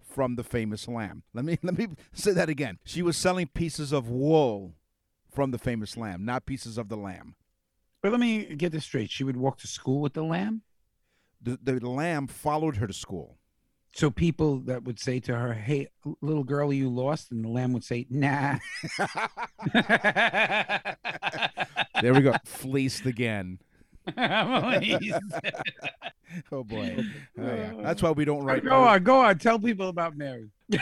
from 0.00 0.36
the 0.36 0.44
famous 0.44 0.88
lamb. 0.88 1.22
Let 1.32 1.44
me 1.44 1.58
let 1.62 1.76
me 1.78 1.88
say 2.12 2.32
that 2.32 2.48
again. 2.48 2.78
She 2.84 3.02
was 3.02 3.16
selling 3.16 3.46
pieces 3.48 3.92
of 3.92 4.08
wool 4.08 4.74
from 5.30 5.50
the 5.50 5.58
famous 5.58 5.96
lamb, 5.96 6.24
not 6.24 6.46
pieces 6.46 6.78
of 6.78 6.88
the 6.88 6.96
lamb. 6.96 7.36
But 8.02 8.12
let 8.12 8.20
me 8.20 8.44
get 8.56 8.72
this 8.72 8.84
straight. 8.84 9.10
She 9.10 9.24
would 9.24 9.36
walk 9.36 9.58
to 9.58 9.66
school 9.66 10.00
with 10.00 10.14
the 10.14 10.22
lamb. 10.22 10.62
The, 11.40 11.58
the 11.62 11.88
lamb 11.88 12.26
followed 12.26 12.76
her 12.76 12.86
to 12.86 12.92
school. 12.92 13.37
So 13.92 14.10
people 14.10 14.58
that 14.60 14.84
would 14.84 15.00
say 15.00 15.18
to 15.20 15.34
her, 15.36 15.54
"Hey, 15.54 15.88
little 16.20 16.44
girl, 16.44 16.72
you 16.72 16.88
lost?" 16.88 17.32
and 17.32 17.44
the 17.44 17.48
lamb 17.48 17.72
would 17.72 17.84
say, 17.84 18.06
"Nah." 18.10 18.58
There 22.00 22.14
we 22.14 22.20
go. 22.20 22.32
Fleeced 22.44 23.06
again. 23.06 23.58
Oh 26.52 26.62
boy. 26.62 26.98
Oh, 27.38 27.42
yeah. 27.42 27.72
That's 27.82 28.02
why 28.02 28.10
we 28.10 28.26
don't 28.26 28.44
write. 28.44 28.62
go 28.62 28.82
on, 28.82 29.02
go 29.02 29.20
on. 29.20 29.38
Tell 29.38 29.58
people 29.58 29.88
about 29.88 30.14
Mary. 30.16 30.50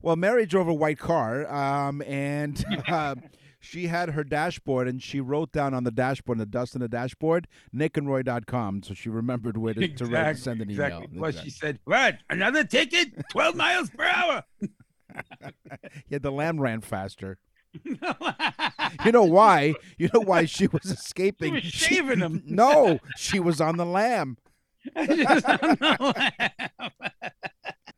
Well, 0.00 0.16
Mary 0.16 0.46
drove 0.46 0.68
a 0.68 0.74
white 0.74 0.98
car, 0.98 1.52
um, 1.52 2.02
and 2.02 2.64
uh, 2.86 3.16
she 3.60 3.86
had 3.88 4.10
her 4.10 4.24
dashboard, 4.24 4.88
and 4.88 5.02
she 5.02 5.20
wrote 5.20 5.52
down 5.52 5.74
on 5.74 5.84
the 5.84 5.90
dashboard, 5.90 6.38
the 6.38 6.46
dust 6.46 6.74
on 6.74 6.80
the 6.80 6.88
dashboard, 6.88 7.48
nickandroy.com, 7.74 8.82
so 8.82 8.94
she 8.94 9.08
remembered 9.08 9.56
where 9.56 9.74
to, 9.74 9.88
to 9.88 10.06
write, 10.06 10.36
send 10.36 10.60
an 10.60 10.70
email. 10.70 11.02
Exactly. 11.02 11.42
She 11.42 11.50
said, 11.50 11.78
"What? 11.84 12.18
Another 12.30 12.64
ticket? 12.64 13.08
Twelve 13.30 13.56
miles 13.56 13.90
per 13.90 14.04
hour." 14.04 14.44
Yeah, 16.08 16.18
the 16.18 16.30
lamb 16.30 16.60
ran 16.60 16.80
faster. 16.80 17.38
You 19.04 19.12
know 19.12 19.24
why? 19.24 19.74
You 19.98 20.08
know 20.14 20.20
why 20.20 20.44
she 20.46 20.66
was 20.66 20.84
escaping? 20.90 21.54
was 21.54 21.64
shaving 21.64 22.20
him. 22.20 22.42
No, 22.46 22.98
she 23.16 23.38
was 23.40 23.60
on 23.60 23.76
the 23.76 23.84
lamb. 23.84 24.38
Just 24.96 25.44
on 25.46 25.76
the 25.80 26.14
lamb. 26.16 26.90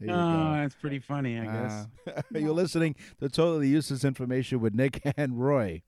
There 0.01 0.15
Oh, 0.15 0.53
that's 0.55 0.75
pretty 0.75 0.99
funny, 0.99 1.39
I 1.39 1.45
guess. 1.45 1.87
Uh, 2.07 2.23
you're 2.39 2.53
listening 2.53 2.97
to 3.21 3.29
Totally 3.29 3.69
Useless 3.69 4.03
Information 4.05 4.61
with 4.61 4.75
Nick 4.75 5.01
and 5.17 5.39
Roy. 5.41 5.83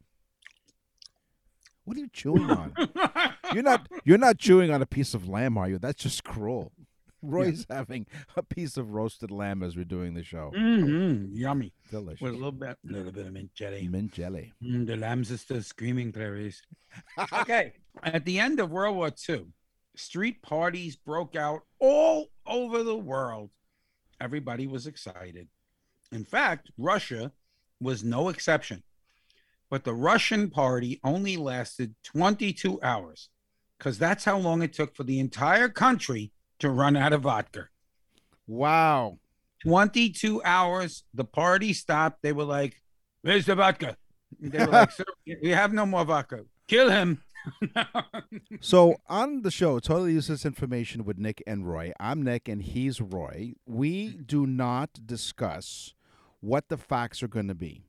What 1.84 1.96
are 1.96 2.00
you 2.00 2.08
chewing 2.12 2.48
on? 2.50 2.72
You're 3.54 3.62
not 3.64 3.86
you're 4.04 4.16
not 4.18 4.38
chewing 4.38 4.70
on 4.70 4.80
a 4.80 4.86
piece 4.86 5.12
of 5.14 5.28
lamb, 5.28 5.58
are 5.58 5.68
you? 5.68 5.78
That's 5.78 6.02
just 6.02 6.24
cruel. 6.24 6.72
Roy's 7.20 7.66
having 7.68 8.06
a 8.36 8.42
piece 8.42 8.76
of 8.78 8.92
roasted 8.92 9.30
lamb 9.30 9.62
as 9.62 9.76
we're 9.76 9.84
doing 9.84 10.14
the 10.14 10.22
show. 10.22 10.52
Mhm, 10.56 11.28
Yummy. 11.32 11.72
Delicious. 11.90 12.20
With 12.22 12.32
a 12.32 12.36
little 12.36 12.50
bit, 12.52 12.78
a 12.88 12.92
little 12.92 13.12
bit 13.12 13.26
of 13.26 13.32
mint 13.32 13.52
jelly. 13.54 13.86
Mint 13.88 14.12
jelly. 14.12 14.52
Mm, 14.62 14.86
the 14.86 14.96
lambs 14.96 15.30
are 15.32 15.36
still 15.36 15.60
screaming, 15.62 16.12
Clarice. 16.12 16.62
okay. 17.32 17.74
At 18.02 18.24
the 18.24 18.38
end 18.38 18.58
of 18.58 18.70
World 18.70 18.96
War 18.96 19.10
II, 19.28 19.46
street 19.94 20.40
parties 20.40 20.96
broke 20.96 21.36
out 21.36 21.62
all 21.78 22.28
over 22.46 22.82
the 22.82 22.96
world. 22.96 23.50
Everybody 24.22 24.68
was 24.68 24.86
excited. 24.86 25.48
In 26.12 26.24
fact, 26.24 26.70
Russia 26.78 27.32
was 27.80 28.04
no 28.04 28.28
exception. 28.28 28.84
But 29.68 29.82
the 29.82 29.94
Russian 29.94 30.48
party 30.48 31.00
only 31.02 31.36
lasted 31.36 31.96
22 32.04 32.78
hours 32.84 33.30
because 33.78 33.98
that's 33.98 34.24
how 34.24 34.38
long 34.38 34.62
it 34.62 34.74
took 34.74 34.94
for 34.94 35.02
the 35.02 35.18
entire 35.18 35.68
country 35.68 36.30
to 36.60 36.70
run 36.70 36.94
out 36.96 37.12
of 37.12 37.22
vodka. 37.22 37.68
Wow. 38.46 39.18
22 39.64 40.40
hours. 40.44 41.02
The 41.14 41.24
party 41.24 41.72
stopped. 41.72 42.22
They 42.22 42.32
were 42.32 42.44
like, 42.44 42.80
Where's 43.22 43.46
the 43.46 43.56
vodka? 43.56 43.96
They 44.38 44.64
were 44.64 44.70
like, 44.70 44.90
Sir, 44.98 45.04
we 45.42 45.50
have 45.50 45.72
no 45.72 45.84
more 45.84 46.04
vodka. 46.04 46.44
Kill 46.68 46.90
him. 46.90 47.22
So 48.60 48.96
on 49.08 49.42
the 49.42 49.50
show, 49.50 49.78
Totally 49.80 50.12
Useless 50.12 50.44
Information 50.44 51.04
with 51.04 51.18
Nick 51.18 51.42
and 51.46 51.68
Roy. 51.68 51.92
I'm 51.98 52.22
Nick 52.22 52.48
and 52.48 52.62
he's 52.62 53.00
Roy. 53.00 53.54
We 53.66 54.10
do 54.10 54.46
not 54.46 55.06
discuss 55.06 55.94
what 56.40 56.68
the 56.68 56.76
facts 56.78 57.22
are 57.22 57.28
going 57.28 57.48
to 57.48 57.54
be. 57.54 57.82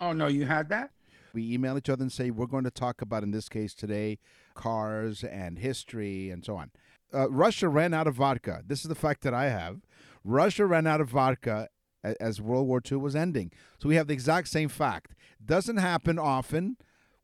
oh, 0.00 0.12
no, 0.12 0.26
you 0.26 0.46
had 0.46 0.68
that? 0.70 0.90
We 1.32 1.52
email 1.52 1.76
each 1.76 1.90
other 1.90 2.02
and 2.02 2.12
say 2.12 2.30
we're 2.30 2.46
going 2.46 2.64
to 2.64 2.70
talk 2.70 3.02
about, 3.02 3.22
in 3.22 3.30
this 3.30 3.48
case 3.48 3.74
today, 3.74 4.18
cars 4.54 5.22
and 5.22 5.58
history 5.58 6.30
and 6.30 6.44
so 6.44 6.56
on. 6.56 6.70
Uh, 7.12 7.30
Russia 7.30 7.68
ran 7.68 7.92
out 7.92 8.06
of 8.06 8.14
vodka. 8.14 8.62
This 8.66 8.80
is 8.80 8.88
the 8.88 8.94
fact 8.94 9.22
that 9.22 9.34
I 9.34 9.50
have. 9.50 9.80
Russia 10.24 10.64
ran 10.66 10.86
out 10.86 11.00
of 11.00 11.10
vodka 11.10 11.68
as 12.02 12.40
World 12.40 12.66
War 12.66 12.80
II 12.90 12.98
was 12.98 13.14
ending. 13.16 13.52
So 13.78 13.88
we 13.88 13.96
have 13.96 14.06
the 14.06 14.14
exact 14.14 14.48
same 14.48 14.68
fact. 14.68 15.14
Doesn't 15.44 15.76
happen 15.76 16.18
often, 16.18 16.76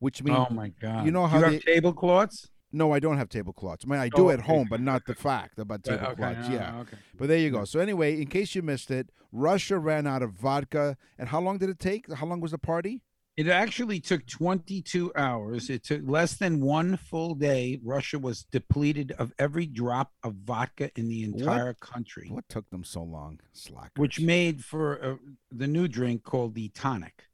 which 0.02 0.22
means 0.22 0.46
oh 0.50 0.52
my 0.52 0.68
god! 0.80 1.04
you 1.06 1.12
know 1.12 1.26
how 1.26 1.38
you 1.38 1.44
they- 1.46 1.52
have 1.54 1.64
tablecloths? 1.64 2.48
no, 2.74 2.90
I 2.92 2.98
don't 3.00 3.18
have 3.18 3.28
tablecloths. 3.28 3.84
I 3.86 3.90
mean, 3.90 4.00
I 4.00 4.08
do 4.08 4.22
Oh, 4.26 4.30
at 4.30 4.38
okay. 4.40 4.46
home, 4.52 4.66
but 4.70 4.80
not 4.80 5.04
the 5.06 5.14
fact 5.14 5.58
about 5.58 5.84
tablecloths. 5.84 6.46
okay, 6.46 6.54
yeah. 6.54 6.80
okay. 6.80 6.96
But 7.18 7.28
there 7.28 7.36
you 7.44 7.50
go. 7.50 7.64
So 7.66 7.80
anyway, 7.80 8.20
in 8.22 8.26
case 8.28 8.54
you 8.54 8.62
missed 8.62 8.90
it, 8.90 9.10
Russia 9.30 9.76
ran 9.78 10.06
out 10.06 10.22
of 10.22 10.30
vodka. 10.32 10.96
And 11.18 11.28
how 11.28 11.40
long 11.46 11.58
did 11.58 11.68
it 11.68 11.78
take? 11.78 12.10
How 12.20 12.24
long 12.26 12.40
was 12.40 12.52
the 12.52 12.58
party? 12.72 13.02
It 13.36 13.46
actually 13.48 14.00
took 14.00 14.26
22 14.26 15.12
hours. 15.16 15.68
It 15.70 15.84
took 15.84 16.00
less 16.04 16.32
than 16.34 16.60
one 16.62 16.96
full 16.96 17.34
day. 17.34 17.78
Russia 17.84 18.18
was 18.18 18.44
depleted 18.44 19.12
of 19.18 19.32
every 19.38 19.66
drop 19.66 20.12
of 20.22 20.32
vodka 20.36 20.90
in 20.96 21.08
the 21.08 21.26
What? 21.28 21.40
entire 21.40 21.74
country, 21.74 22.28
What 22.30 22.48
took 22.48 22.68
them 22.70 22.84
so 22.84 23.02
long? 23.02 23.38
Slackers. 23.52 23.92
which 23.96 24.18
made 24.20 24.64
for 24.64 24.86
uh, 25.04 25.16
the 25.50 25.66
new 25.66 25.88
drink 25.88 26.22
called 26.24 26.54
the 26.54 26.68
tonic. 26.70 27.24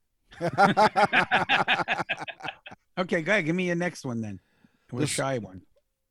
Okay, 2.99 3.23
go 3.23 3.33
ahead. 3.33 3.45
Give 3.45 3.55
me 3.55 3.67
your 3.67 3.77
next 3.77 4.05
one 4.05 4.21
then. 4.21 4.41
This- 4.93 5.11
shy 5.11 5.39
one. 5.39 5.63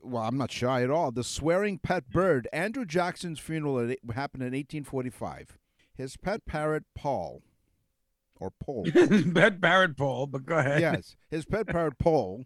well, 0.02 0.24
I'm 0.24 0.38
not 0.38 0.52
shy 0.52 0.84
at 0.84 0.90
all. 0.90 1.12
The 1.12 1.24
swearing 1.24 1.80
pet 1.80 2.10
bird. 2.10 2.48
Andrew 2.54 2.86
Jackson's 2.86 3.40
funeral 3.40 3.80
at, 3.80 3.98
happened 4.16 4.44
in 4.44 4.54
1845. 4.54 5.58
His 5.94 6.16
pet 6.16 6.46
parrot, 6.46 6.84
Paul, 6.96 7.42
or 8.40 8.52
Paul. 8.52 8.86
pet 9.34 9.60
parrot, 9.60 9.98
Paul, 9.98 10.28
but 10.28 10.46
go 10.46 10.58
ahead. 10.60 10.80
yes, 10.80 11.16
his 11.30 11.46
pet 11.46 11.68
parrot, 11.68 11.98
Paul, 11.98 12.46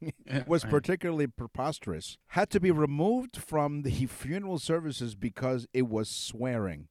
was 0.46 0.64
particularly 0.64 1.28
preposterous. 1.28 2.18
Had 2.28 2.50
to 2.50 2.60
be 2.60 2.72
removed 2.72 3.36
from 3.36 3.82
the 3.82 4.06
funeral 4.06 4.58
services 4.58 5.14
because 5.14 5.68
it 5.72 5.88
was 5.88 6.08
swearing. 6.10 6.88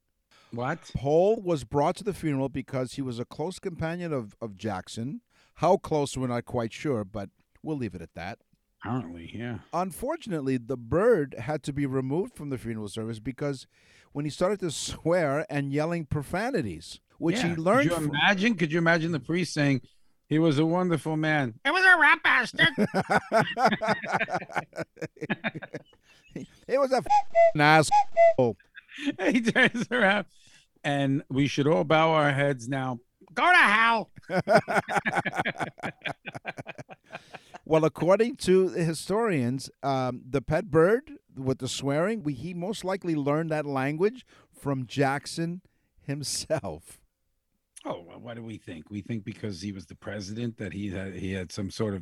What? 0.52 0.92
Paul 0.96 1.42
was 1.44 1.66
brought 1.66 1.98
to 1.98 2.04
the 2.04 2.14
funeral 2.14 2.50
because 2.50 2.94
he 2.94 3.02
was 3.02 3.20
a 3.20 3.26
close 3.26 3.60
companion 3.60 4.14
of, 4.14 4.36
of 4.42 4.58
Jackson. 4.58 5.22
How 5.60 5.76
close, 5.76 6.16
we're 6.16 6.28
not 6.28 6.46
quite 6.46 6.72
sure, 6.72 7.04
but 7.04 7.30
we'll 7.62 7.76
leave 7.76 7.94
it 7.94 8.02
at 8.02 8.14
that. 8.16 8.40
Apparently, 8.82 9.30
yeah. 9.34 9.58
Unfortunately, 9.74 10.56
the 10.56 10.78
bird 10.78 11.36
had 11.38 11.64
to 11.64 11.74
be 11.74 11.86
removed 11.86 12.34
from 12.34 12.50
the 12.50 12.58
funeral 12.58 12.88
service 12.88 13.20
because 13.20 13.68
when 14.14 14.24
he 14.24 14.32
started 14.32 14.62
to 14.62 14.72
swear 14.72 15.46
and 15.50 15.74
yelling 15.74 16.06
profanities, 16.06 17.02
which 17.18 17.36
Yeah. 17.40 17.50
he 17.50 17.56
learned 17.58 17.90
Could 17.90 18.00
you 18.00 18.08
from. 18.08 18.16
imagine? 18.16 18.56
Could 18.56 18.72
you 18.72 18.78
imagine 18.78 19.12
the 19.12 19.20
priest 19.20 19.54
saying, 19.54 19.82
"He 20.28 20.40
was 20.40 20.60
a 20.60 20.66
wonderful 20.66 21.18
man"? 21.18 21.60
It 21.66 21.72
was 21.74 21.84
a 21.84 21.98
rat 22.00 22.24
bastard. 22.24 22.70
it 26.68 26.80
was 26.80 26.92
a 26.94 26.98
f***ing 26.98 27.62
asshole. 27.62 28.56
he 29.32 29.42
turns 29.42 29.88
around, 29.92 30.26
and 30.86 31.24
we 31.30 31.48
should 31.48 31.68
all 31.68 31.84
bow 31.84 32.12
our 32.12 32.32
heads 32.32 32.70
now. 32.70 33.00
Go 33.34 33.52
to 33.52 33.58
hell. 33.58 34.12
Well, 37.70 37.86
according 37.86 38.38
to 38.38 38.68
the 38.70 38.84
historians, 38.84 39.70
um, 39.84 40.24
the 40.28 40.42
pet 40.42 40.72
bird 40.72 41.12
with 41.38 41.60
the 41.60 41.68
swearing, 41.68 42.24
we, 42.24 42.34
he 42.34 42.56
most 42.56 42.84
likely 42.84 43.14
learned 43.14 43.52
that 43.52 43.68
language 43.68 44.26
from 44.52 44.88
Jackson 44.88 45.62
himself. 46.02 47.00
Oh, 47.86 48.04
well, 48.08 48.20
what 48.20 48.38
do 48.38 48.44
we 48.44 48.58
think? 48.58 48.90
We 48.90 49.02
think 49.02 49.24
because 49.24 49.62
he 49.62 49.72
was 49.72 49.86
the 49.86 49.94
president 49.94 50.58
that 50.58 50.74
he 50.74 50.90
had 50.90 51.14
he 51.14 51.32
had 51.32 51.52
some 51.52 51.70
sort 51.70 51.94
of 51.94 52.02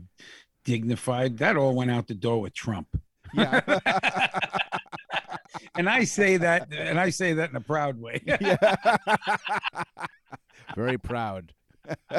dignified. 0.64 1.38
That 1.40 1.58
all 1.58 1.76
went 1.76 1.92
out 1.92 2.08
the 2.08 2.16
door 2.16 2.40
with 2.40 2.54
Trump. 2.54 2.88
Yeah. 3.34 3.60
And 5.76 5.88
I 5.88 6.06
say 6.06 6.38
that, 6.38 6.74
and 6.74 7.00
I 7.00 7.12
say 7.12 7.34
that 7.34 7.52
in 7.52 7.56
a 7.56 7.62
proud 7.62 8.02
way. 8.02 8.22
yeah. 8.26 8.58
Very 10.76 10.98
proud. 10.98 11.54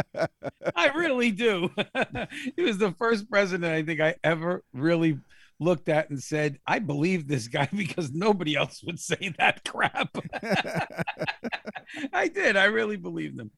I 0.76 0.88
really 0.94 1.30
do. 1.30 1.70
he 2.56 2.62
was 2.62 2.78
the 2.78 2.92
first 2.92 3.30
president 3.30 3.72
I 3.72 3.82
think 3.82 4.00
I 4.00 4.16
ever 4.24 4.64
really 4.72 5.18
looked 5.60 5.88
at 5.88 6.08
and 6.10 6.22
said, 6.22 6.58
I 6.66 6.78
believe 6.78 7.26
this 7.26 7.48
guy 7.48 7.68
because 7.76 8.12
nobody 8.12 8.56
else 8.56 8.82
would 8.84 9.00
say 9.00 9.34
that 9.38 9.64
crap. 9.64 10.16
I 12.12 12.28
did. 12.28 12.56
I 12.56 12.64
really 12.64 12.96
believed 12.96 13.38
him. 13.38 13.50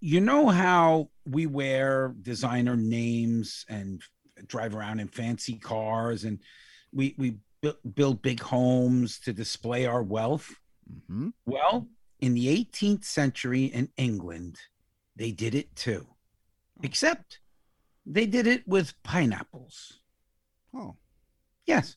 You 0.00 0.20
know 0.20 0.48
how 0.48 1.10
we 1.24 1.46
wear 1.46 2.14
designer 2.20 2.76
names 2.76 3.64
and 3.68 4.02
drive 4.46 4.74
around 4.74 5.00
in 5.00 5.08
fancy 5.08 5.58
cars 5.58 6.24
and 6.24 6.40
we 6.92 7.14
we 7.18 7.36
bu- 7.62 7.90
build 7.94 8.22
big 8.22 8.40
homes 8.40 9.20
to 9.20 9.32
display 9.32 9.86
our 9.86 10.02
wealth? 10.02 10.50
hmm 11.06 11.28
Well, 11.46 11.88
in 12.22 12.34
the 12.34 12.46
18th 12.46 13.04
century 13.04 13.64
in 13.64 13.88
England, 13.98 14.56
they 15.16 15.32
did 15.32 15.54
it 15.56 15.74
too, 15.74 16.06
oh. 16.08 16.80
except 16.82 17.40
they 18.06 18.26
did 18.26 18.46
it 18.46 18.66
with 18.66 18.94
pineapples. 19.02 19.98
Oh. 20.74 20.96
Yes, 21.66 21.96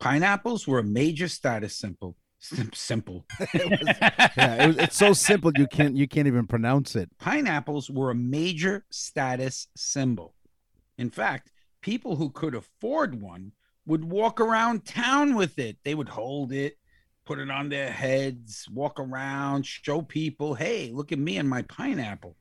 pineapples 0.00 0.66
were 0.66 0.80
a 0.80 0.84
major 0.84 1.28
status 1.28 1.74
symbol. 1.74 2.16
Sim- 2.40 2.72
simple. 2.74 3.24
Yeah, 3.54 4.64
it 4.64 4.66
was, 4.66 4.76
it's 4.78 4.96
so 4.96 5.12
simple 5.12 5.52
you 5.56 5.66
can't 5.66 5.96
you 5.96 6.08
can't 6.08 6.26
even 6.26 6.46
pronounce 6.46 6.96
it. 6.96 7.10
pineapples 7.18 7.90
were 7.90 8.10
a 8.10 8.14
major 8.14 8.84
status 8.90 9.68
symbol. 9.76 10.34
In 10.98 11.10
fact, 11.10 11.52
people 11.80 12.16
who 12.16 12.30
could 12.30 12.54
afford 12.54 13.20
one 13.20 13.52
would 13.86 14.04
walk 14.04 14.40
around 14.40 14.84
town 14.84 15.34
with 15.34 15.58
it. 15.58 15.78
They 15.84 15.94
would 15.94 16.08
hold 16.08 16.52
it, 16.52 16.76
put 17.30 17.38
it 17.38 17.48
on 17.48 17.68
their 17.68 17.92
heads, 17.92 18.66
walk 18.72 18.98
around, 18.98 19.64
show 19.64 20.02
people, 20.02 20.52
hey, 20.52 20.90
look 20.92 21.12
at 21.12 21.18
me 21.20 21.36
and 21.36 21.48
my 21.48 21.62
pineapple. 21.62 22.34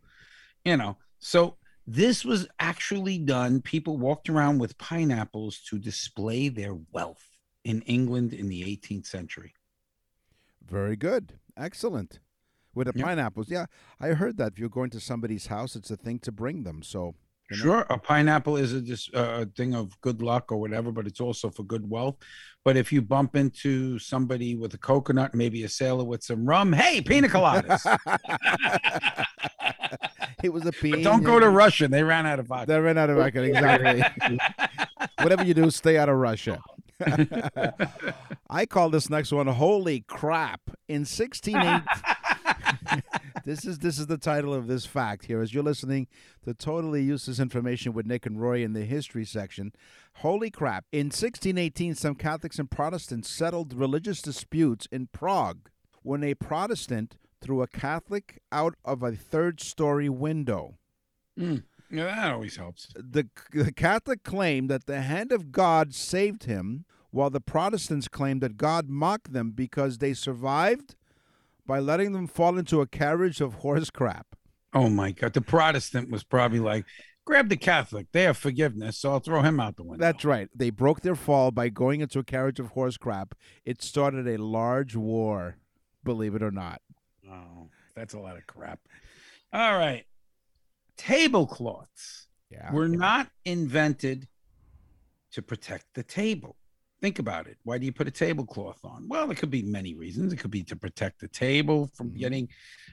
You 0.65 0.77
know, 0.77 0.97
so 1.19 1.57
this 1.85 2.25
was 2.25 2.47
actually 2.59 3.19
done. 3.19 3.61
People 3.61 3.97
walked 3.97 4.29
around 4.29 4.57
with 4.57 4.79
pineapples 4.79 5.59
to 5.69 5.77
display 5.77 6.49
their 6.49 6.75
wealth 6.91 7.23
in 7.63 7.83
England 7.83 8.33
in 8.33 8.49
the 8.49 8.63
18th 8.63 9.05
century. 9.05 9.53
Very 10.65 10.95
good. 10.95 11.37
Excellent. 11.55 12.19
With 12.73 12.87
the 12.87 12.93
Yep. 12.97 13.05
pineapples. 13.05 13.51
Yeah, 13.51 13.67
I 13.99 14.09
heard 14.09 14.37
that 14.37 14.53
if 14.53 14.59
you're 14.59 14.69
going 14.69 14.89
to 14.89 14.99
somebody's 14.99 15.47
house, 15.47 15.75
it's 15.75 15.91
a 15.91 15.97
thing 15.97 16.17
to 16.21 16.31
bring 16.31 16.63
them. 16.63 16.81
So 16.81 17.13
you 17.49 17.57
know? 17.57 17.63
Sure, 17.63 17.85
a 17.89 17.97
pineapple 17.97 18.57
is 18.57 18.73
a 18.73 18.81
dis- 18.81 19.09
uh, 19.13 19.41
a 19.41 19.45
thing 19.45 19.75
of 19.75 19.99
good 20.01 20.21
luck 20.21 20.51
or 20.51 20.57
whatever, 20.57 20.91
but 20.91 21.07
it's 21.07 21.21
also 21.21 21.49
for 21.49 21.63
good 21.63 21.89
wealth. 21.89 22.17
But 22.65 22.77
if 22.77 22.91
you 22.91 23.01
bump 23.01 23.35
into 23.35 23.99
somebody 23.99 24.55
with 24.55 24.73
a 24.73 24.77
coconut, 24.77 25.33
maybe 25.33 25.63
a 25.63 25.69
sailor 25.69 26.03
with 26.03 26.23
some 26.23 26.45
rum, 26.45 26.73
hey, 26.73 27.01
pina 27.01 27.27
coladas. 27.27 27.85
it 30.43 30.49
was 30.49 30.63
a 30.63 30.65
but 30.65 30.75
pea. 30.75 31.03
don't 31.03 31.23
go 31.23 31.39
to 31.39 31.49
Russia; 31.49 31.87
they 31.87 32.03
ran 32.03 32.25
out 32.25 32.39
of 32.39 32.47
vodka. 32.47 32.73
They 32.73 32.79
ran 32.79 32.97
out 32.97 33.09
of 33.09 33.17
vodka. 33.17 33.43
Exactly. 33.43 34.39
Whatever 35.21 35.43
you 35.43 35.53
do, 35.53 35.71
stay 35.71 35.97
out 35.97 36.09
of 36.09 36.17
Russia. 36.17 36.61
I 38.49 38.65
call 38.65 38.89
this 38.89 39.09
next 39.09 39.31
one 39.31 39.47
"Holy 39.47 40.01
crap!" 40.01 40.61
In 40.87 41.05
168, 41.05 41.81
this 43.45 43.65
is 43.65 43.79
this 43.79 43.99
is 43.99 44.07
the 44.07 44.17
title 44.17 44.53
of 44.53 44.67
this 44.67 44.85
fact 44.85 45.25
here. 45.25 45.41
As 45.41 45.53
you're 45.53 45.63
listening 45.63 46.07
to 46.45 46.53
totally 46.53 47.03
useless 47.03 47.39
information 47.39 47.93
with 47.93 48.05
Nick 48.05 48.25
and 48.25 48.41
Roy 48.41 48.63
in 48.63 48.73
the 48.73 48.85
history 48.85 49.25
section. 49.25 49.71
Holy 50.15 50.49
crap! 50.51 50.85
In 50.91 51.07
1618, 51.07 51.95
some 51.95 52.15
Catholics 52.15 52.59
and 52.59 52.69
Protestants 52.69 53.29
settled 53.29 53.73
religious 53.73 54.21
disputes 54.21 54.87
in 54.91 55.07
Prague 55.07 55.69
when 56.03 56.23
a 56.23 56.33
Protestant 56.33 57.17
threw 57.41 57.61
a 57.61 57.67
Catholic 57.67 58.41
out 58.51 58.75
of 58.83 59.01
a 59.01 59.15
third-story 59.15 60.09
window 60.09 60.75
Mm, 61.39 61.63
yeah, 61.89 62.03
that 62.03 62.31
always 62.33 62.57
helps. 62.57 62.89
the, 62.95 63.29
the 63.53 63.71
Catholic 63.71 64.23
claimed 64.23 64.69
that 64.69 64.87
the 64.87 65.01
hand 65.01 65.31
of 65.31 65.53
God 65.53 65.93
saved 65.93 66.43
him, 66.43 66.83
while 67.11 67.29
the 67.29 67.39
Protestants 67.39 68.09
claimed 68.09 68.41
that 68.41 68.57
God 68.57 68.89
mocked 68.89 69.31
them 69.31 69.51
because 69.51 69.99
they 69.99 70.13
survived 70.13 70.95
by 71.69 71.79
letting 71.79 72.13
them 72.13 72.25
fall 72.25 72.57
into 72.57 72.81
a 72.81 72.87
carriage 72.87 73.41
of 73.41 73.53
horse 73.53 73.91
crap. 73.91 74.25
Oh 74.73 74.89
my 74.89 75.11
God, 75.11 75.33
the 75.33 75.41
Protestant 75.41 76.09
was 76.09 76.23
probably 76.23 76.59
like, 76.59 76.83
grab 77.25 77.47
the 77.47 77.57
Catholic; 77.57 78.07
they 78.11 78.23
have 78.23 78.37
forgiveness, 78.37 78.97
so 78.97 79.11
I'll 79.11 79.19
throw 79.19 79.43
him 79.43 79.59
out 79.59 79.75
the 79.75 79.83
window. 79.83 80.03
That's 80.03 80.25
right. 80.25 80.49
They 80.55 80.71
broke 80.71 81.01
their 81.01 81.15
fall 81.15 81.51
by 81.51 81.69
going 81.69 82.01
into 82.01 82.17
a 82.17 82.23
carriage 82.23 82.59
of 82.59 82.69
horse 82.69 82.97
crap. 82.97 83.35
It 83.65 83.83
started 83.83 84.27
a 84.27 84.41
large 84.41 84.95
war, 84.95 85.57
believe 86.03 86.33
it 86.33 86.41
or 86.41 86.49
not. 86.49 86.81
Oh, 87.31 87.69
that's 87.95 88.15
a 88.15 88.19
lot 88.19 88.35
of 88.35 88.47
crap. 88.47 88.79
All 89.53 89.77
right, 89.77 90.05
tablecloths. 90.97 92.25
Yeah. 92.49 92.73
were 92.73 92.87
not 92.87 93.29
invented 93.45 94.27
to 95.33 95.43
protect 95.43 95.85
the 95.93 96.01
table. 96.01 96.55
Think 97.01 97.19
about 97.19 97.47
it. 97.47 97.57
Why 97.63 97.77
do 97.77 97.85
you 97.85 97.93
put 97.93 98.07
a 98.07 98.11
tablecloth 98.11 98.83
on? 98.83 99.07
Well, 99.07 99.25
there 99.27 99.35
could 99.35 99.49
be 99.49 99.61
many 99.63 99.93
reasons. 99.95 100.33
It 100.33 100.37
could 100.37 100.51
be 100.51 100.63
to 100.63 100.75
protect 100.75 101.21
the 101.21 101.29
table 101.29 101.87
from 101.93 102.11
Mhm. 102.11 102.17
getting 102.19 102.49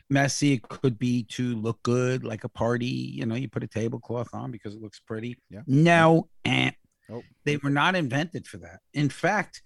messy. 0.08 0.52
It 0.54 0.62
could 0.62 0.96
be 0.98 1.24
to 1.24 1.56
look 1.56 1.82
good, 1.82 2.24
like 2.24 2.44
a 2.44 2.48
party. 2.48 2.86
You 2.86 3.26
know, 3.26 3.34
you 3.34 3.48
put 3.48 3.64
a 3.64 3.66
tablecloth 3.66 4.32
on 4.32 4.52
because 4.52 4.74
it 4.74 4.80
looks 4.80 5.00
pretty. 5.00 5.38
Yeah. 5.50 5.62
No, 5.66 6.28
eh. 6.44 6.70
Nope. 7.08 7.24
they 7.44 7.56
were 7.58 7.70
not 7.70 7.94
invented 7.94 8.46
for 8.48 8.58
that. 8.58 8.80
In 8.92 9.08
fact, 9.08 9.62